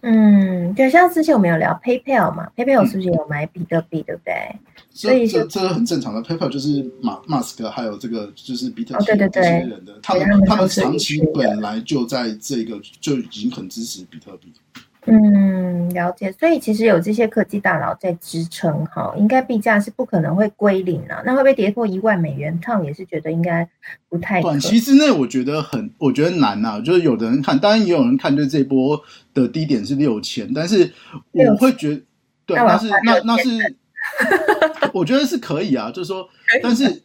[0.00, 4.34] 嗯，就像之前我们有聊 PayPal 嘛，PayPal 是不是有买比特币，对不对？
[4.73, 4.73] 所
[5.12, 14.52] 以这这很正常的，PayPal 就是马马斯克还有这个就是比特币这些人的，他们他们长期本来就在这个就已经很支持比特币。
[15.06, 16.32] 嗯，了解。
[16.32, 21.20] 所以其实有这些科技大佬在支撑哈，应该币价是不可能会归零啊。
[21.26, 22.58] 那会不会跌破一万美元？
[22.58, 23.68] 烫也是觉得应该
[24.08, 26.80] 不太短期之内，我觉得很，我觉得难呐。
[26.80, 28.98] 就是有的人看，当然也有人看，就这波
[29.34, 30.90] 的低点是六千，但是
[31.32, 32.02] 我会觉得，
[32.46, 33.76] 对，那是那那是，
[34.94, 35.90] 我觉得是可以啊。
[35.90, 36.28] 就是说，
[36.62, 37.02] 但是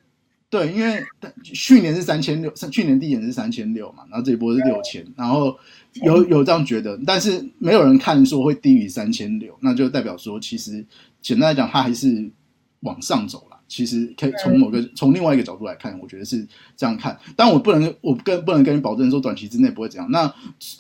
[0.50, 1.04] 对，因为
[1.44, 5.58] 去年是三千六，去年低点是三千六嘛，然后这一波是六千，然后。
[6.04, 10.86] 有有这样觉得，但是没有人看说会低于三千六，那就代表说，其实
[11.20, 12.30] 简单来讲，它还是
[12.82, 13.49] 往上走了。
[13.70, 16.46] 其实可以从某个从另外一个角度来看，我觉得是
[16.76, 17.18] 这样看。
[17.36, 20.10] 但我不能，我跟不能跟你保证说短期之内不会怎样。
[20.12, 20.34] 那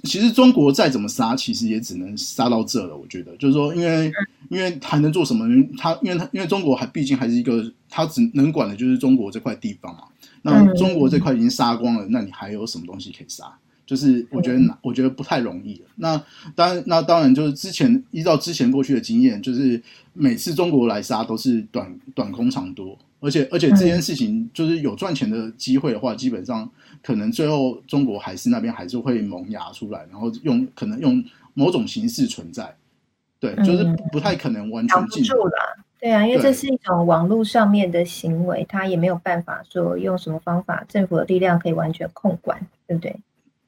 [0.03, 2.97] 其实中国再怎么杀，其实也只能杀到这了。
[2.97, 4.11] 我觉得就是说，因为
[4.49, 5.45] 因为还能做什么？
[5.77, 10.05] 他因为他因为中国还毕竟还是一个，他只能管的就是中国这块地方嘛。
[10.41, 13.45] 那中国这块已经杀光了，那你还有什么东西可以杀？
[13.89, 15.87] 就是我觉得，我觉得不太容易了。
[15.95, 16.23] 那
[16.53, 19.81] 当然，那当然就是之前依照之前过去的经验，就是
[20.13, 26.69] 每次中国来杀都是短短空长多，而且而且这件事情就是有赚钱的机会的话，基本上
[27.01, 31.25] 可能最后中国还是那边还是会萌芽出来，然后用可能用
[31.55, 32.71] 某种形式存在。
[33.39, 35.53] 对，就是不太可能完全禁住了。
[35.99, 43.15] 对啊，因为这是一种网络上面的行为，他也没有办法说用什么方法，政府的力量可以完全控管，对不对？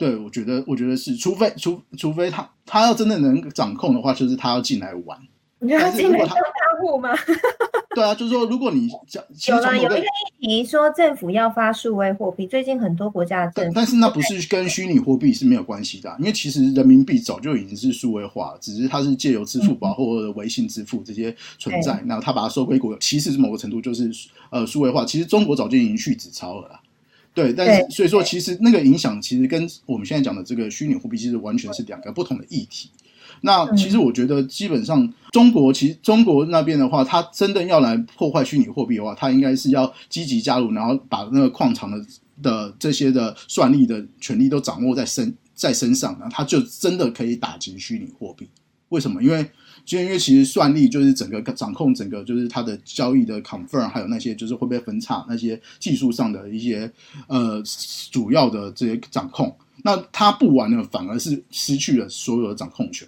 [0.01, 5.15] 对，我觉得，我觉得是，除非除除非他他要真的能掌控的话，就是他要进来玩。
[5.59, 7.11] 你觉得他进来当大户吗？
[7.93, 24.09] 对啊，就是说，如果你讲有了有一个议题说政府要发数位货币，最近很多国家的政，但是那不是跟虚拟货币是没有关系的，因为其实人民币早就已经是数位化，只是它是借由支付宝或者微信支付这些存在，然后他把它收归国，其实某个程度就是
[24.49, 25.05] 呃数位化。
[25.05, 26.80] 其实中国早就已经去纸钞了。
[27.33, 32.89] 对，但是所以说，其实那个影响其实跟我们现在讲的这个虚拟货币其实完全是两个不同的议题。
[33.43, 42.05] 那其实我觉得，基本上中国其实中国那边的话，它真的要来破坏虚拟货币的话，它应该是要积极加入，然后把那个矿场的
[42.43, 48.47] 的这些的算力的权利都掌握在身在身上，然后它就真的可以打击虚拟货币。
[48.89, 49.23] 为什么？
[49.23, 49.49] 因为
[49.85, 56.91] 就因为其实算力就是整个掌控整个就是它的交易的 confirm，还有那些就是会被分叉那些技术上的一些
[57.27, 57.61] 呃
[58.11, 63.07] 主要的这些掌控，那它不玩了，反而是失去了所有的掌控权。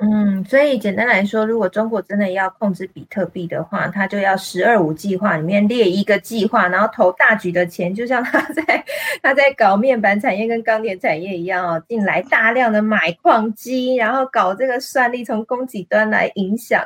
[0.00, 8.84] 嗯，所以简单来说，如果中国真的要控制比特币的话，他就要“十二五”计划里面列一个计划，然后投大举的钱，就像他在
[9.22, 16.84] 他在搞面板产业跟钢铁产业一样哦，进来大量的买矿机，然后搞这个算力从供给端来影响。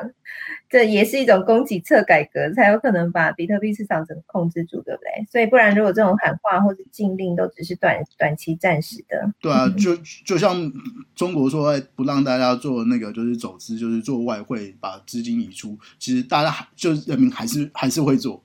[0.70, 5.26] 这也是一种供给侧改革，才有可能把比特币市场整个控制住，对不对？
[5.30, 10.70] 所以不然，如果这种喊话或者禁令都只是短短期暂时的，对啊，就就像
[11.14, 18.42] 中国说不让大家做那个，就是走资，就是做外汇，把资金移出，其实大家还就是人民还是还是会做，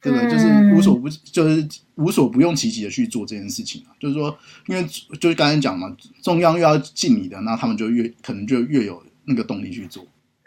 [0.00, 0.30] 对不对？
[0.30, 3.92] 就是无所不就是无所不用其极的去做这件事情啊。
[4.00, 4.34] 就是说，
[4.68, 4.82] 因为
[5.20, 10.02] 就是刚才讲嘛，中央又要禁你的，那他们就越可能就越有那个动力去做。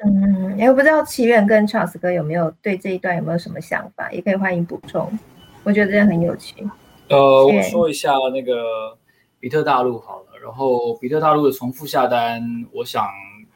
[0.06, 5.12] 嗯，也不知道奇远跟 Charles 哥有没有对这一段有没有什么想法，也可以欢迎补充。
[5.64, 6.56] 我觉得这很有趣。
[7.10, 8.96] 呃，我说一下那个
[9.40, 13.04] 比特大陆好了，然后比特大陆的重复下单，我想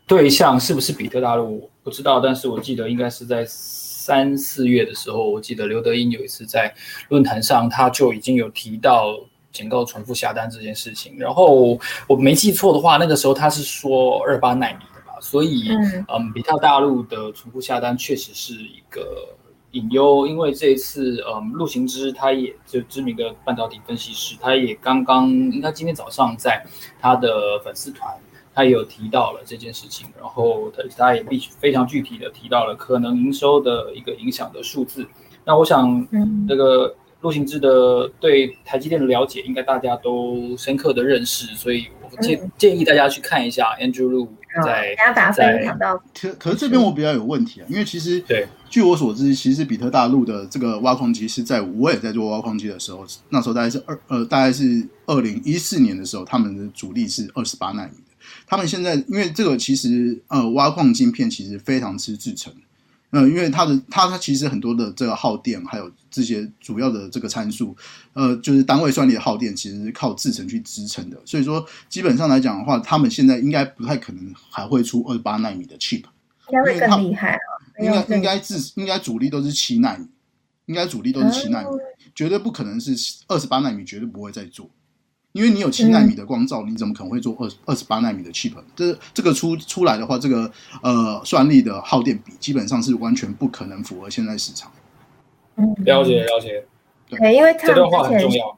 [0.07, 6.73] 对象是不是比特大陆不知道，但是我记得应该是在三四月的时候，我记得刘德英有一次在
[7.09, 9.19] 论坛上他就已经有提到
[9.51, 14.77] 警告重复下单这件事情，然后我没记错的话，那个时候他是说二八纳米。
[15.21, 15.69] 所以，
[16.07, 19.29] 嗯，比特大陆的重复下单确实是一个
[19.71, 26.65] 隐忧，因为这一次，嗯，陆行之他也就知名的半导体分析师，他也刚刚应该今天早上在
[26.99, 28.11] 他的粉丝团，
[28.53, 35.07] 他也有提到了这件事情，然后他他也必须非常具体的提到了可能营收的一个影响的数字。
[35.45, 36.07] 那我想，
[36.47, 44.27] 这个陆行之的对台积电的了解，应该大家都深刻的认识，所以我建建议大家去看一下 Andrew Lu。
[44.65, 44.95] 在
[45.31, 58.03] 分享到，可可是这边我比较有问题啊，因为其实对，据我所知，其实比特大陆的这个挖矿机是在我也在做挖矿机的时候，那时候大概是二呃，大概是二零一四年的时候，他们的主力是二十八纳米的。
[58.47, 62.51] 他们现在因为这个其实呃挖矿晶片其实非常吃制程，
[63.11, 67.75] 嗯，因为它的它它其实很多的这个耗电，还有这些主要的这个参数，
[68.13, 71.17] 呃，就是单位算力的耗电，其实是靠制程去支撑的。
[71.25, 76.03] 所以说，基本上来讲的话，他们现在应该不太可能还会出二十八纳米的 chip，
[76.49, 77.39] 应该会更厉害啊。
[77.79, 80.05] 应该应该自应该主力都是七纳米，
[80.65, 81.67] 应该主力都是七纳米，
[82.13, 82.93] 绝对不可能是
[83.27, 84.69] 二十八纳米，绝对不会再做。
[85.31, 88.51] 因为你有七纳米的光照，你怎么可能会做二二十八纳米的 chip？
[88.75, 90.51] 这这个出出来的话，这个
[90.81, 94.71] 呃算力的耗电比基本上是完全不可能符合现在市场。
[95.59, 96.65] 嗯，了解了解。
[97.09, 98.57] 对，因为他们之前做，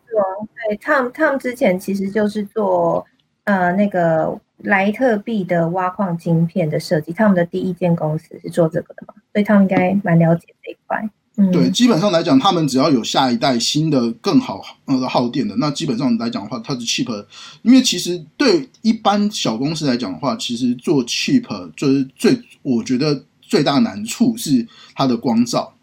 [0.67, 3.05] 对，他们他们之前其实就是做
[3.45, 11.09] 呃那个莱特币的挖矿晶片的设计，他们的第一间公司是做这个的嘛，所以他们应该蛮了解这一块。
[11.51, 17.25] 对，基本上来讲，他们只要有下一代新的更好呃耗电的，那基本上来讲的话，它的 cheap，
[17.63, 25.73] 因为其实对一般小公司来讲的话，其实做 cheap 就是最我觉得最大难处是它的光照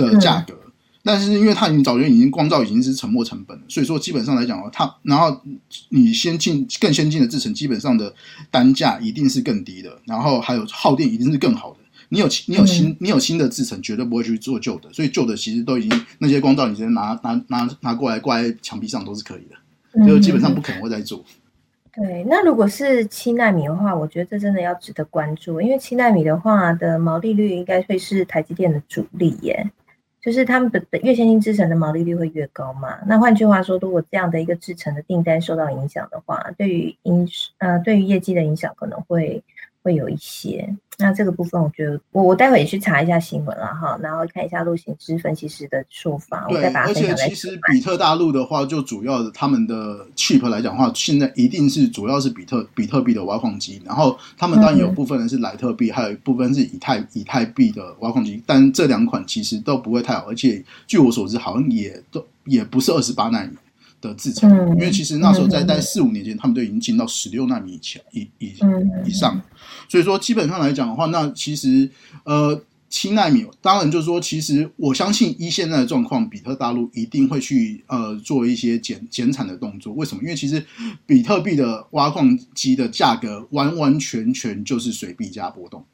[0.00, 0.54] 的价格，
[1.02, 5.40] 但是因为它已经早就已经光照已经是沉没成本了，所以说基本上来讲的话，它然后
[5.88, 8.14] 你先进更先进的制程，基本上的
[8.50, 11.78] 单价一定是更低的，然后还有耗电一定是更好的。
[12.12, 21.24] 你有你有新你有新的制程，绝对不会去做旧的，所以旧的其实都已经那些光照，你直接拿拿拿拿过来挂在墙壁上都是可以的，就基本上不可能会再做。
[21.92, 29.70] 对，那如果是七纳米的话，我觉得这真的要值得关注，因为七纳米的话的毛利率应该会是台积电的主力耶，
[30.20, 32.98] 就是他们的的越先进制程的毛利率会越高嘛。
[33.06, 39.42] 那换句话说，如果这样的一个制程的订单受到影响的话，对于影呃对于业绩的影响可能会。
[39.82, 63.56] 会有一些，那这个部分我觉得我我待会也去查一下新闻了哈，然后看一下陆行之分析师的说法，我再把它而且其实比特大陆的话，就主要的他们的 chip 来讲的话，现在一定是主要是比特比特币的挖矿机，然后他们当然有部分人是莱特币，还有一部分是以太以太币的挖矿机，但这两款其实都不会太好，而且据我所知，好像也都也不是二十八纳米。
[64.02, 68.54] 的制程，因为其实那时候在在四五年前，他们都已经进到十六纳米以前以以
[69.04, 69.38] 以上，
[69.90, 71.90] 所以说基本上来讲的话，那其实
[72.24, 79.92] 呃七纳米，当然就是说，其实我相信依现在的状况，比特大陆一定会去呃做一些减减产的动作。
[79.94, 80.22] 为什么？
[80.22, 80.64] 因为其实
[81.04, 85.84] 比特币的挖矿机的价格完完全全就是随币价波动。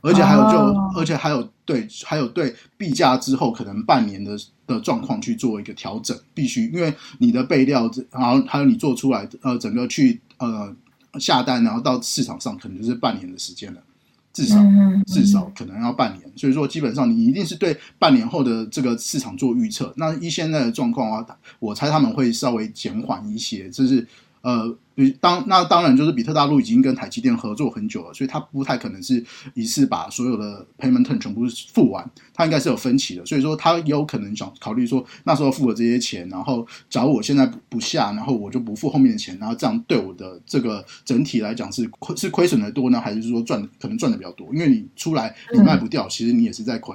[0.00, 0.58] 而且还有就，
[0.98, 10.76] 而且还有对，还有对币价之后可能半年的的状况去做一个调整，必须因为你的备料，然后还有你做出来，呃，整个去呃
[11.18, 13.80] 下单，然后到市场上可能就是半年的时间了，
[14.32, 14.56] 至少
[15.06, 16.30] 至少可能要半年。
[16.36, 19.92] 所以说，基本上你一定是对半年后的这个市场做预测。
[19.96, 21.26] 那依现在的状况啊，
[21.58, 24.06] 我猜他们会稍微减缓一些，就是。
[24.44, 29.24] 呃，比当那当然就是比特大陆已经跟台积电合作很久了，所以它不太可能是
[29.54, 44.46] 一次把所有的 payment term 全部付完，它应该是有分歧的，所以说它有可能想考虑说那时候付了这些钱，然后假如我现在不下，然后我就不付后面的钱，然后这样对我的这个整体来讲是亏是亏损的多呢，还是说赚可能赚的比较多？
[44.52, 46.94] 因为你出来你卖不掉，其实你也是在亏。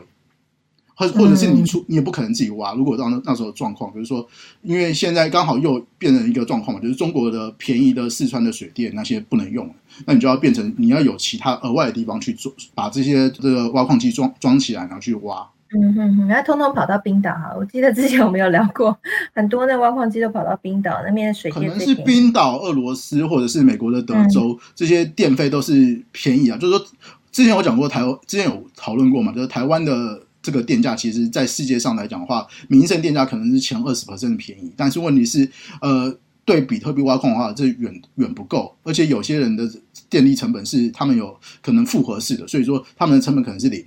[1.00, 2.74] 或或者是你出，你也不可能自己挖。
[2.74, 4.28] 如果到那那时候状况，比如说，
[4.62, 9.74] 因为现在刚好又变成一个状况嘛，就是中国的便宜的四川的水电那些不能用了，
[10.06, 15.48] 那你就要变成你要有其他额外的地方去做，把这些这个挖矿机装装起来，然后去挖。
[15.72, 17.56] 嗯哼哼，那通通跑到冰岛哈。
[17.58, 18.98] 我记得之前我们有聊过，
[19.34, 21.72] 很多那挖矿机都跑到冰岛那边水电。
[21.72, 26.58] 可能是冰岛、俄罗斯或者是美国的德州，这些电费都是便宜啊。
[26.58, 26.86] 就是说，
[27.32, 30.20] 之前我讲过台，之前有讨论过嘛，就是台湾的。
[30.42, 35.50] 这个电价其实，在世界上来讲的话，民生电价可能是前二十便宜，但是问题是，
[35.82, 39.70] 呃，对比特币挖矿的话，这远远不够，而且有些人的
[40.10, 43.86] 电力成本是他们有可能复合式的，所以说他们的成本可能是零，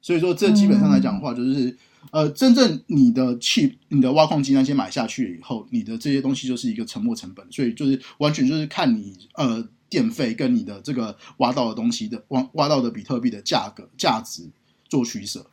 [0.00, 1.76] 所以说这基本上来讲的话，就是
[2.12, 14.48] 呃，真正你的气、你的挖矿机那些买下去以后，你的这些东西就是一个沉没成本，所以就是完全就是看你呃电费跟你的这个挖到的东西的挖挖到的比特币的价格价值
[14.88, 15.44] 做取舍。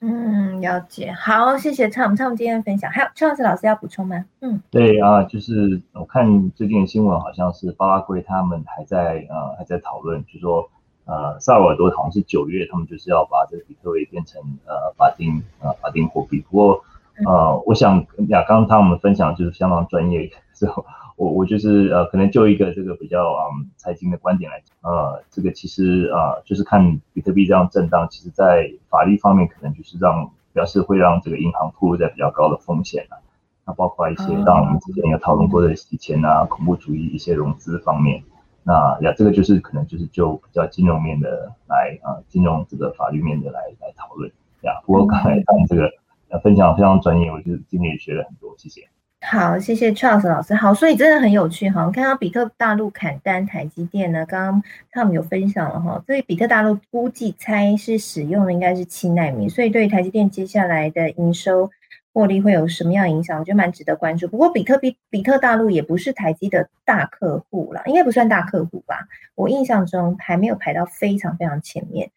[0.00, 1.12] 嗯，了解。
[1.12, 2.90] 好，谢谢畅畅今天的分享。
[2.90, 4.24] 还有邱老师老师要补充吗？
[4.40, 10.70] 嗯，对啊，就是我看最近的新闻，好像是巴拉圭他们还在呃还在讨论，就说
[11.04, 16.40] 呃萨尔瓦多好像是九月，他们就是要把这个比特币变成呃法定呃法定货币。
[16.50, 16.82] 不过
[17.26, 20.84] 呃，我想亚刚他们分享就是相当专业 之后。
[21.20, 33.20] 我我就是呃，可能就一个这个比较嗯财经的观点来讲，呃，这个其实啊，就是看比特币这样震荡，其实在法律方面可能就是让表示会让这个银行铺在比较高的风险啊，
[33.66, 38.24] 那包括一些，当我们之前有讨论过的洗钱啊、恐怖主义一些融资方面，
[38.62, 44.80] 那呀，这个就是可能就是就比较金融面的来啊，金融这个法律面的来来讨论呀。
[44.86, 45.90] 不过刚才看这个
[46.30, 48.88] 呃分享非常专业，我就今天也学了很多，谢谢。
[49.30, 50.52] 好，谢谢 Charles 老师。
[50.56, 51.86] 好，所以真的很有趣哈。
[51.86, 56.02] 我看到比特大陆砍单台积电呢，刚刚他们有分享了哈。
[56.04, 61.70] 所以比特大陆估计猜是使用的应该是七纳米，所以对台积电接下来的营收
[62.12, 63.38] 获利会有什么样影响？
[63.38, 64.26] 我觉得蛮值得关注。
[64.26, 69.06] 不过比特币比特大陆也不是台积的大客户啦，应该不算大客户吧？
[69.36, 72.10] 我印象中还没有排到非常非常前面，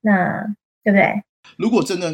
[0.00, 0.54] 那
[0.84, 1.24] 对不对？
[1.56, 2.06] 如果真的。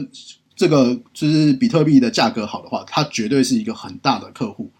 [0.57, 4.71] 这个就是比特币的价格好的话，它绝对是一个很大的客户，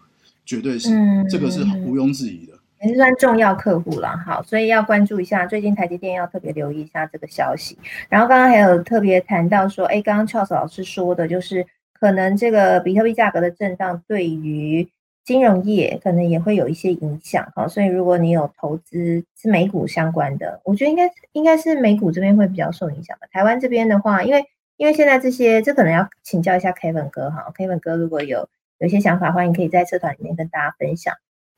[0.43, 0.89] 绝对是，
[1.29, 4.17] 这个是毋庸置疑的，也是算重要客户了。
[4.25, 7.77] 好，所以要关注一下，最近台积电要特别留意一下这个消息。
[8.09, 14.89] 然后刚刚还有特别谈到说，哎，刚刚 Charles 老师说的就是可能这个比特币价格的震荡对于
[15.23, 17.51] 金融业可能也会有一些影响。
[17.55, 23.27] 好，所以如果你有投资是美股相关的，我觉得应该应该是美股这边会比较受影响吧。
[23.31, 24.43] 台湾这边的话，因为
[24.77, 28.47] 因为现在这些，这可能要请教一下 Kevin 哥哈，Kevin 哥如果有
[28.77, 31.15] 有些想法，欢迎可以在社团里面跟大家分享。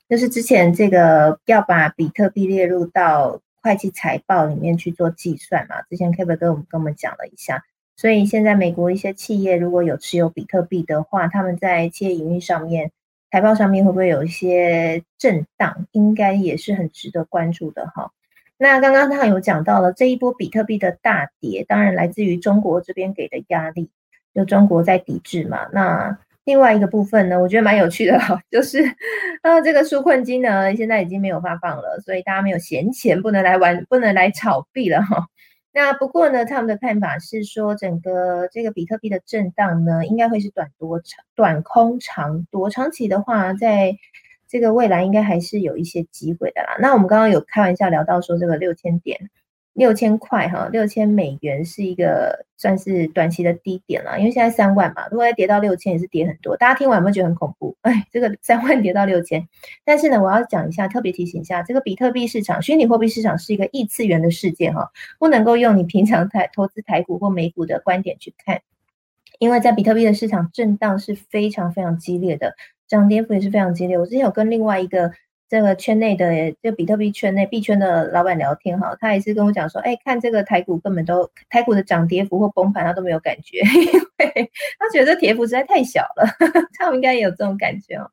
[0.08, 7.62] 就是之前这个要把比特币列入到会计财报里面去做计算嘛，之前 Kevin 哥我们跟我们讲了一下，
[7.94, 12.90] 所以现在美国一些企业如果有持有比特币的话，他们在企业营运上面
[13.30, 18.10] 财报上面会不会有一些震荡，应该也是很值得关注的哈。
[18.62, 23.88] 那刚刚他有讲到了这一波比特币的大跌，当然来自于中国这边给的压力，
[24.34, 25.66] 就中国在抵制嘛。
[25.72, 28.84] 那另外一个部分呢，我觉得蛮有趣的哈， 就是
[29.42, 35.26] 呃这个纾困金呢现在已经没有发放了，所以大家没有闲钱，不能来玩，不能来炒币了哈。
[35.72, 43.96] 那不过呢，他们的看法是说，整个这个比特币的震荡呢，应该会是短多长，短空长多，长期的话在。
[44.50, 46.76] 这个未来应该还是有一些机会的啦。
[46.80, 49.30] 那我们刚刚有开玩笑聊到说，这个六千点、
[49.74, 54.18] 六千块哈，六千美元是一个算是短期的低点了。
[54.18, 56.56] 因为现在三万嘛，如果再跌到六千，也是跌很多。
[56.56, 57.76] 大家听完有没有觉得很恐怖？
[57.82, 59.48] 哎，这个三万跌到六千，
[59.84, 64.90] 但是呢，我要讲一下，特别提醒一下，这个比特币市场、虚拟货币市场是一个异次元的世界哈，
[65.20, 68.62] 不能够用你平常台投资台股或美股的观点去看，
[69.38, 72.56] 因为在比特币的市场震荡是非常非常激烈的。
[72.90, 73.96] 涨跌幅也是非常激烈。
[73.96, 75.12] 我之前有跟另外一个
[75.48, 86.26] 这个圈内的，就比特币圈内币圈的老板聊天哈，他也是跟我讲说，哎，看这个台股根本都台股的涨跌幅或崩盘，他都没有感觉， 因为他觉得这跌幅实在太小了。
[86.78, 88.10] 他们应该也有这种感觉哦，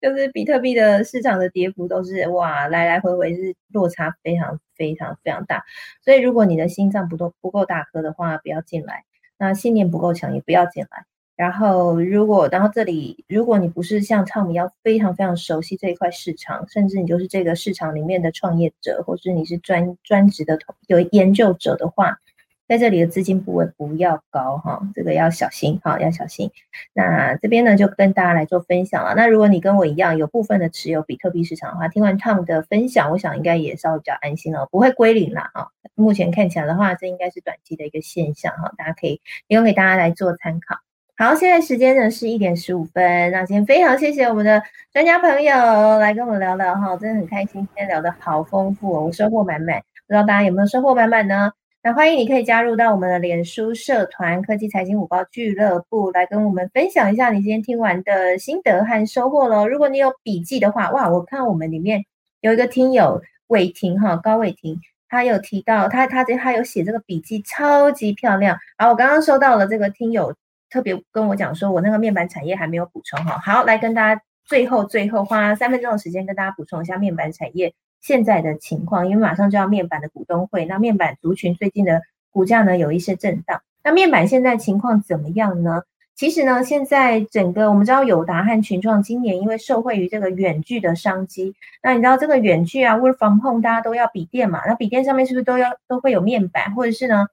[0.00, 5.64] 就是比特币的市场的跌幅都是哇，来来回回是落差非常非常非常大。
[6.04, 9.02] 所以如果你的心脏不够不够大颗的话，不要进来；
[9.38, 11.04] 那信念不够强，也不要进来。
[11.38, 20.58] 然后，如果然后这里，如果你不是像汤米一样非常非常熟悉这一块市场，甚至你就是这个市场里面的创业者，或是你是专专职的
[20.88, 22.18] 有研究者的话，
[22.66, 26.50] 在这里的资金部位不要高哈，这个要小心哈，要小心。
[26.92, 29.14] 那这边呢，就跟大家来做分享了。
[29.14, 35.68] 那如果你跟我一样有部分的持有比特币市场的话，听完 Tom 的分享，我想应该也稍微比较安心了，不会归零了啊。
[35.94, 40.80] 目前看起来的话，这应该是短期的一个现象哈，大家可以提供给大家来做参考。
[41.20, 43.32] 好，现在时间呢是一点十五分。
[43.32, 44.62] 那今天非常谢谢我们的
[44.92, 49.80] 专家朋友来跟我们聊聊哈，真的很开心，今天聊的好丰富哦，我收获满满。
[50.06, 51.50] 不知道大家有没有收获满满呢？
[51.82, 59.66] 那欢迎你可以加入到我们的脸书社团科技财经五报俱乐部，来跟我们分享一下你今天听完的心得和收获喽。
[59.66, 62.04] 如果你有笔记的话，哇，我看我们里面
[62.42, 68.56] 有一个听友伟霆哈，高伟霆，他有提到他他这他有写这个笔记，超级漂亮。
[68.76, 70.32] 然后我刚刚收到了这个听友。
[70.70, 73.38] 特别跟我讲说，我那个面板产业还没有补充哈。
[73.38, 83.60] 好，来跟大家最后最后花三分钟的时间跟大家补充一下面板产业现在的情况，因为马上就要面板的股东会，那面板族群最近的股价呢有一些震荡。
[83.82, 85.82] 那面板现在情况怎么样呢？
[86.14, 97.28] 其实呢，现在整个我们知道友达和群创今年因为受惠于这个远距的商机，那你知道这个远距啊，work from home，大家都要笔电嘛，那笔电上面是不是都要都会有面板，或者是呢？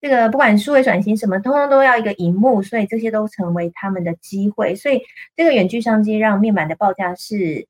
[0.00, 4.74] 这个不管数位转型什么，通通都要一个荧幕，所以这些都成为他们的机会。
[4.74, 5.02] 所以
[5.36, 7.66] 这个远距商机让面板的报价是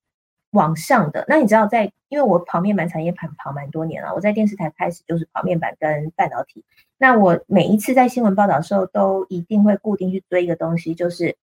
[0.50, 1.24] 往上的。
[1.28, 6.64] 那你知道，在因为我跑面板产业跑跑蛮多年了，我在电视台开始就是跑面板跟半导体。
[6.98, 11.36] 那我每一次在新闻报道的时候，都一定会固定去追一个东西，就是。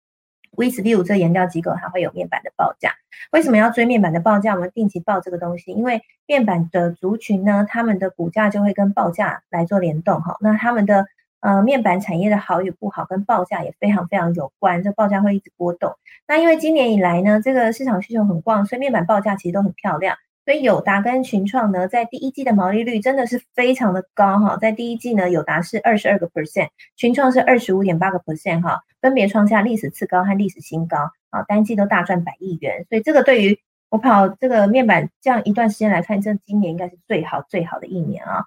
[0.56, 2.94] View 这研调机构还会有面板的报价，
[3.30, 4.54] 为什么要追面板的报价？
[4.54, 10.36] 我们定期报这个东西，因为面板的族群呢，他们的股价就会跟报价来做联动哈。
[10.40, 11.06] 那他们的
[11.40, 15.96] 呃面板产业的好与不好跟报价也非常非常有关，这报价会一直波动。
[16.28, 20.16] 那因为今年以来呢，这个市场需求很旺，所以面板报价其实都很漂亮。
[20.44, 30.98] 所以友达跟群创呢，在第一季的毛利率真的是非常的高哈，在第一季呢，友达是二十二个 percent，群创是二十五点八个 percent 哈，分别创下历史次高和历史新高
[31.30, 33.58] 啊，单季都大赚百亿元，所以这个对于
[33.88, 38.44] 我跑这个面板这样一段时间来看，这今年应该是最好最好的一年啊。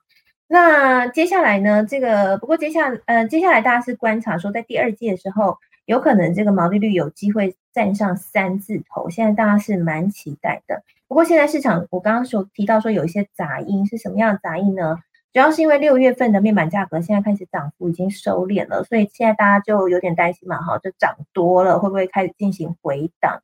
[0.48, 10.84] 那接下来呢，这个不过接下呃接下来大家是观察说，在第二季的时候，有可能这个毛利率有机会站上三字头，现在大家是蛮期待的。
[11.07, 14.98] 不过现在市场，我刚刚所提到说有一些杂音是什么样的杂音呢？
[15.34, 23.41] 主要是因为六月份的面板价格现在开始涨幅已经收敛了，所以现在大家就有点担心嘛，哈，就涨多了会不会开始进行回档？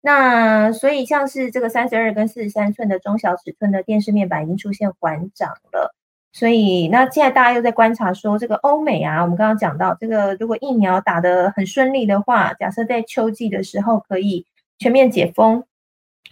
[0.00, 5.94] 那所以像是这个三十二跟四十三寸的中小尺寸的电视面板已经出现缓涨了，
[6.32, 14.46] 所以那现在大家又在观察说，这个欧美啊，我们刚刚讲到这个，如果疫苗打得很顺利的话，假设在秋季的时候可以
[14.78, 15.64] 全面解封。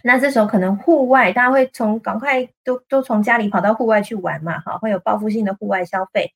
[0.03, 6.33] 那这时候可能户外，大家会从赶快都都从家里跑到户外去玩嘛，哈，会有报复性的户外消费，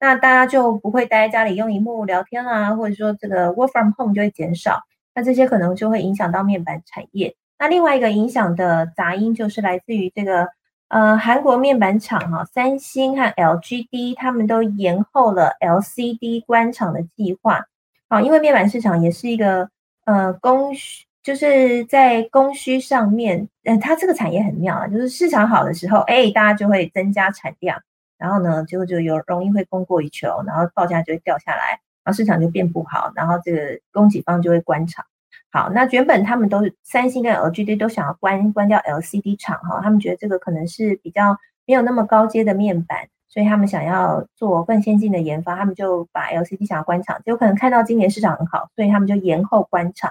[0.00, 4.80] 那大家就不会待在家里用荧幕聊天啊，或者说这个 work from home 就会减少，
[5.14, 7.34] 那这些可能就会影响到面板产业。
[7.58, 10.48] 那另外一个影响的杂音就是来自于这个
[10.88, 17.66] 呃韩国面板厂哈，三星和 LGD 他们都延后了 LCD 关厂的计划，
[18.08, 19.68] 好，因为面板市场也是一个
[20.06, 21.04] 呃供需。
[21.22, 27.80] 就是在供需上面，嗯，它这个产业很妙啊，就是市场好的时候，哎，大家就会增加产量，
[28.18, 35.04] 然后呢，结果就有容易会供过于求，然后报价就会掉下来，然后市场就变不好，然后这个供给方就会关厂。
[35.52, 41.36] 好，那原本他们都三星跟 LGD 都想要关关掉 LCD 厂哈，他们觉得这个可能是比较
[41.66, 50.10] 没有那么高阶的面板，所以他们想要做更先进的研发，他们就把 LCD 想要关厂，结果可能看到今年市场很好，所以他们就延后关厂。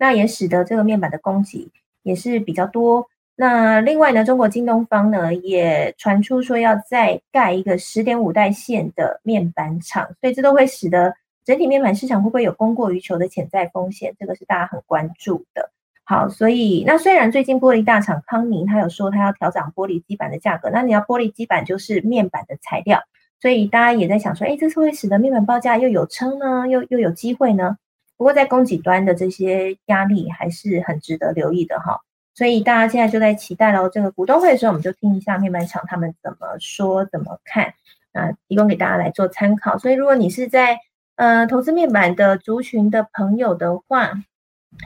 [0.00, 1.68] 那也使得这个面板的供给
[2.02, 3.06] 也是比较多。
[3.36, 11.14] 那另外呢，中国京东方呢也传出说要再盖一个十点五代线的面板厂，所以这都会使得
[11.44, 14.14] 整体面板市场会不会有供过于求的潜在风险？
[14.18, 15.70] 这个是大家很关注的。
[16.04, 23.00] 好，所以那虽然最近玻璃大厂康宁他有说他要调整玻璃基板的价格，那你要玻璃基板就是面板的材料，
[23.40, 27.76] 所以大家也在想说，哎，这次会使得面板报价又有撑呢，又又有机会呢？
[28.20, 32.02] 不过，在供给端的这些压力还是很值得留意的哈，
[32.34, 33.88] 所以大家现在就在期待喽。
[33.88, 37.72] 这个股东会的时候，我们就听一下面板厂他们怎么说、怎么看
[38.12, 39.78] 啊，提供给大家来做参考。
[39.78, 40.78] 所以，如果你是在
[41.16, 44.12] 呃投资面板的族群的朋友的话，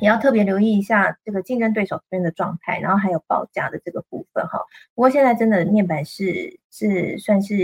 [0.00, 4.60] 也要特别留意一下这个竞争对手这边的状态，然后还有报价的这个部分哈。
[4.94, 7.56] 不过，现在真的面板是是算是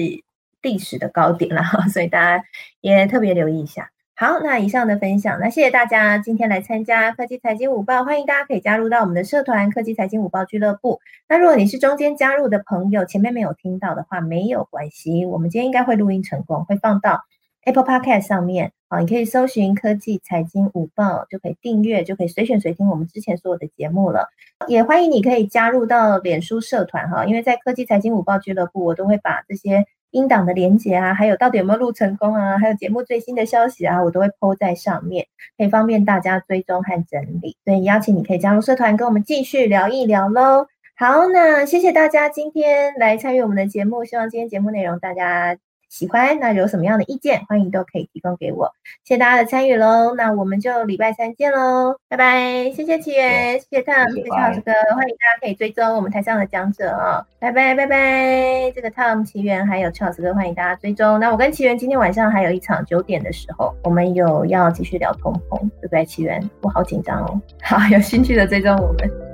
[0.63, 2.45] 历史的高点了哈，所以大家
[2.81, 3.89] 也特别留意一下。
[4.21, 11.01] 好，那以上的分享，那谢谢大家今天来参加科技财经午报，欢迎大家可以加入到我们的社团科技财经午报俱乐部。
[11.27, 17.25] 那如果你是中间加入的朋友，前面没有听到的话，没有关系，我们今天应该会录音成功，会放到
[17.65, 18.73] Apple Podcast 上面。
[18.91, 24.29] 好，你可以搜寻科技财经午报，就可以订阅，就可以随选随听我们之前所有的节目了。
[24.69, 29.87] 也欢迎你可以加入到脸书社团哈，因为在科技财经午报俱乐部，我都会把这些。
[30.11, 35.27] 音档的连接啊，还有到底有没有录成功啊，还有节目最新的消息啊，我都会 po 在上面，
[35.57, 37.57] 可以方便大家追踪和整理。
[37.65, 40.67] 所以邀请你可以加入社团，跟我们继续聊一聊喽。
[40.97, 45.57] 好，那谢谢大家今天来参与我们的节目，希望今天节目内容大家。
[45.91, 48.73] 喜欢那有什么样的意见，欢迎都可以提供给我。
[49.05, 52.71] 谢谢大家的参与喽，那我们就礼拜三见喽，拜拜！
[52.71, 58.71] 谢谢奇源，谢谢汤，谢谢老师哥，欢迎大家可以追踪我们台上的讲者哦，拜拜拜拜！
[58.71, 61.19] 这个 Tom 奇源还有邱老师哥，欢迎大家追踪。
[61.19, 66.05] 那我跟奇源今天晚上还有一场九点的时候，我们有要继续聊通膨，对不对？
[66.05, 67.41] 奇源，我好紧张哦。
[67.63, 69.30] 好，有兴趣的追踪我们。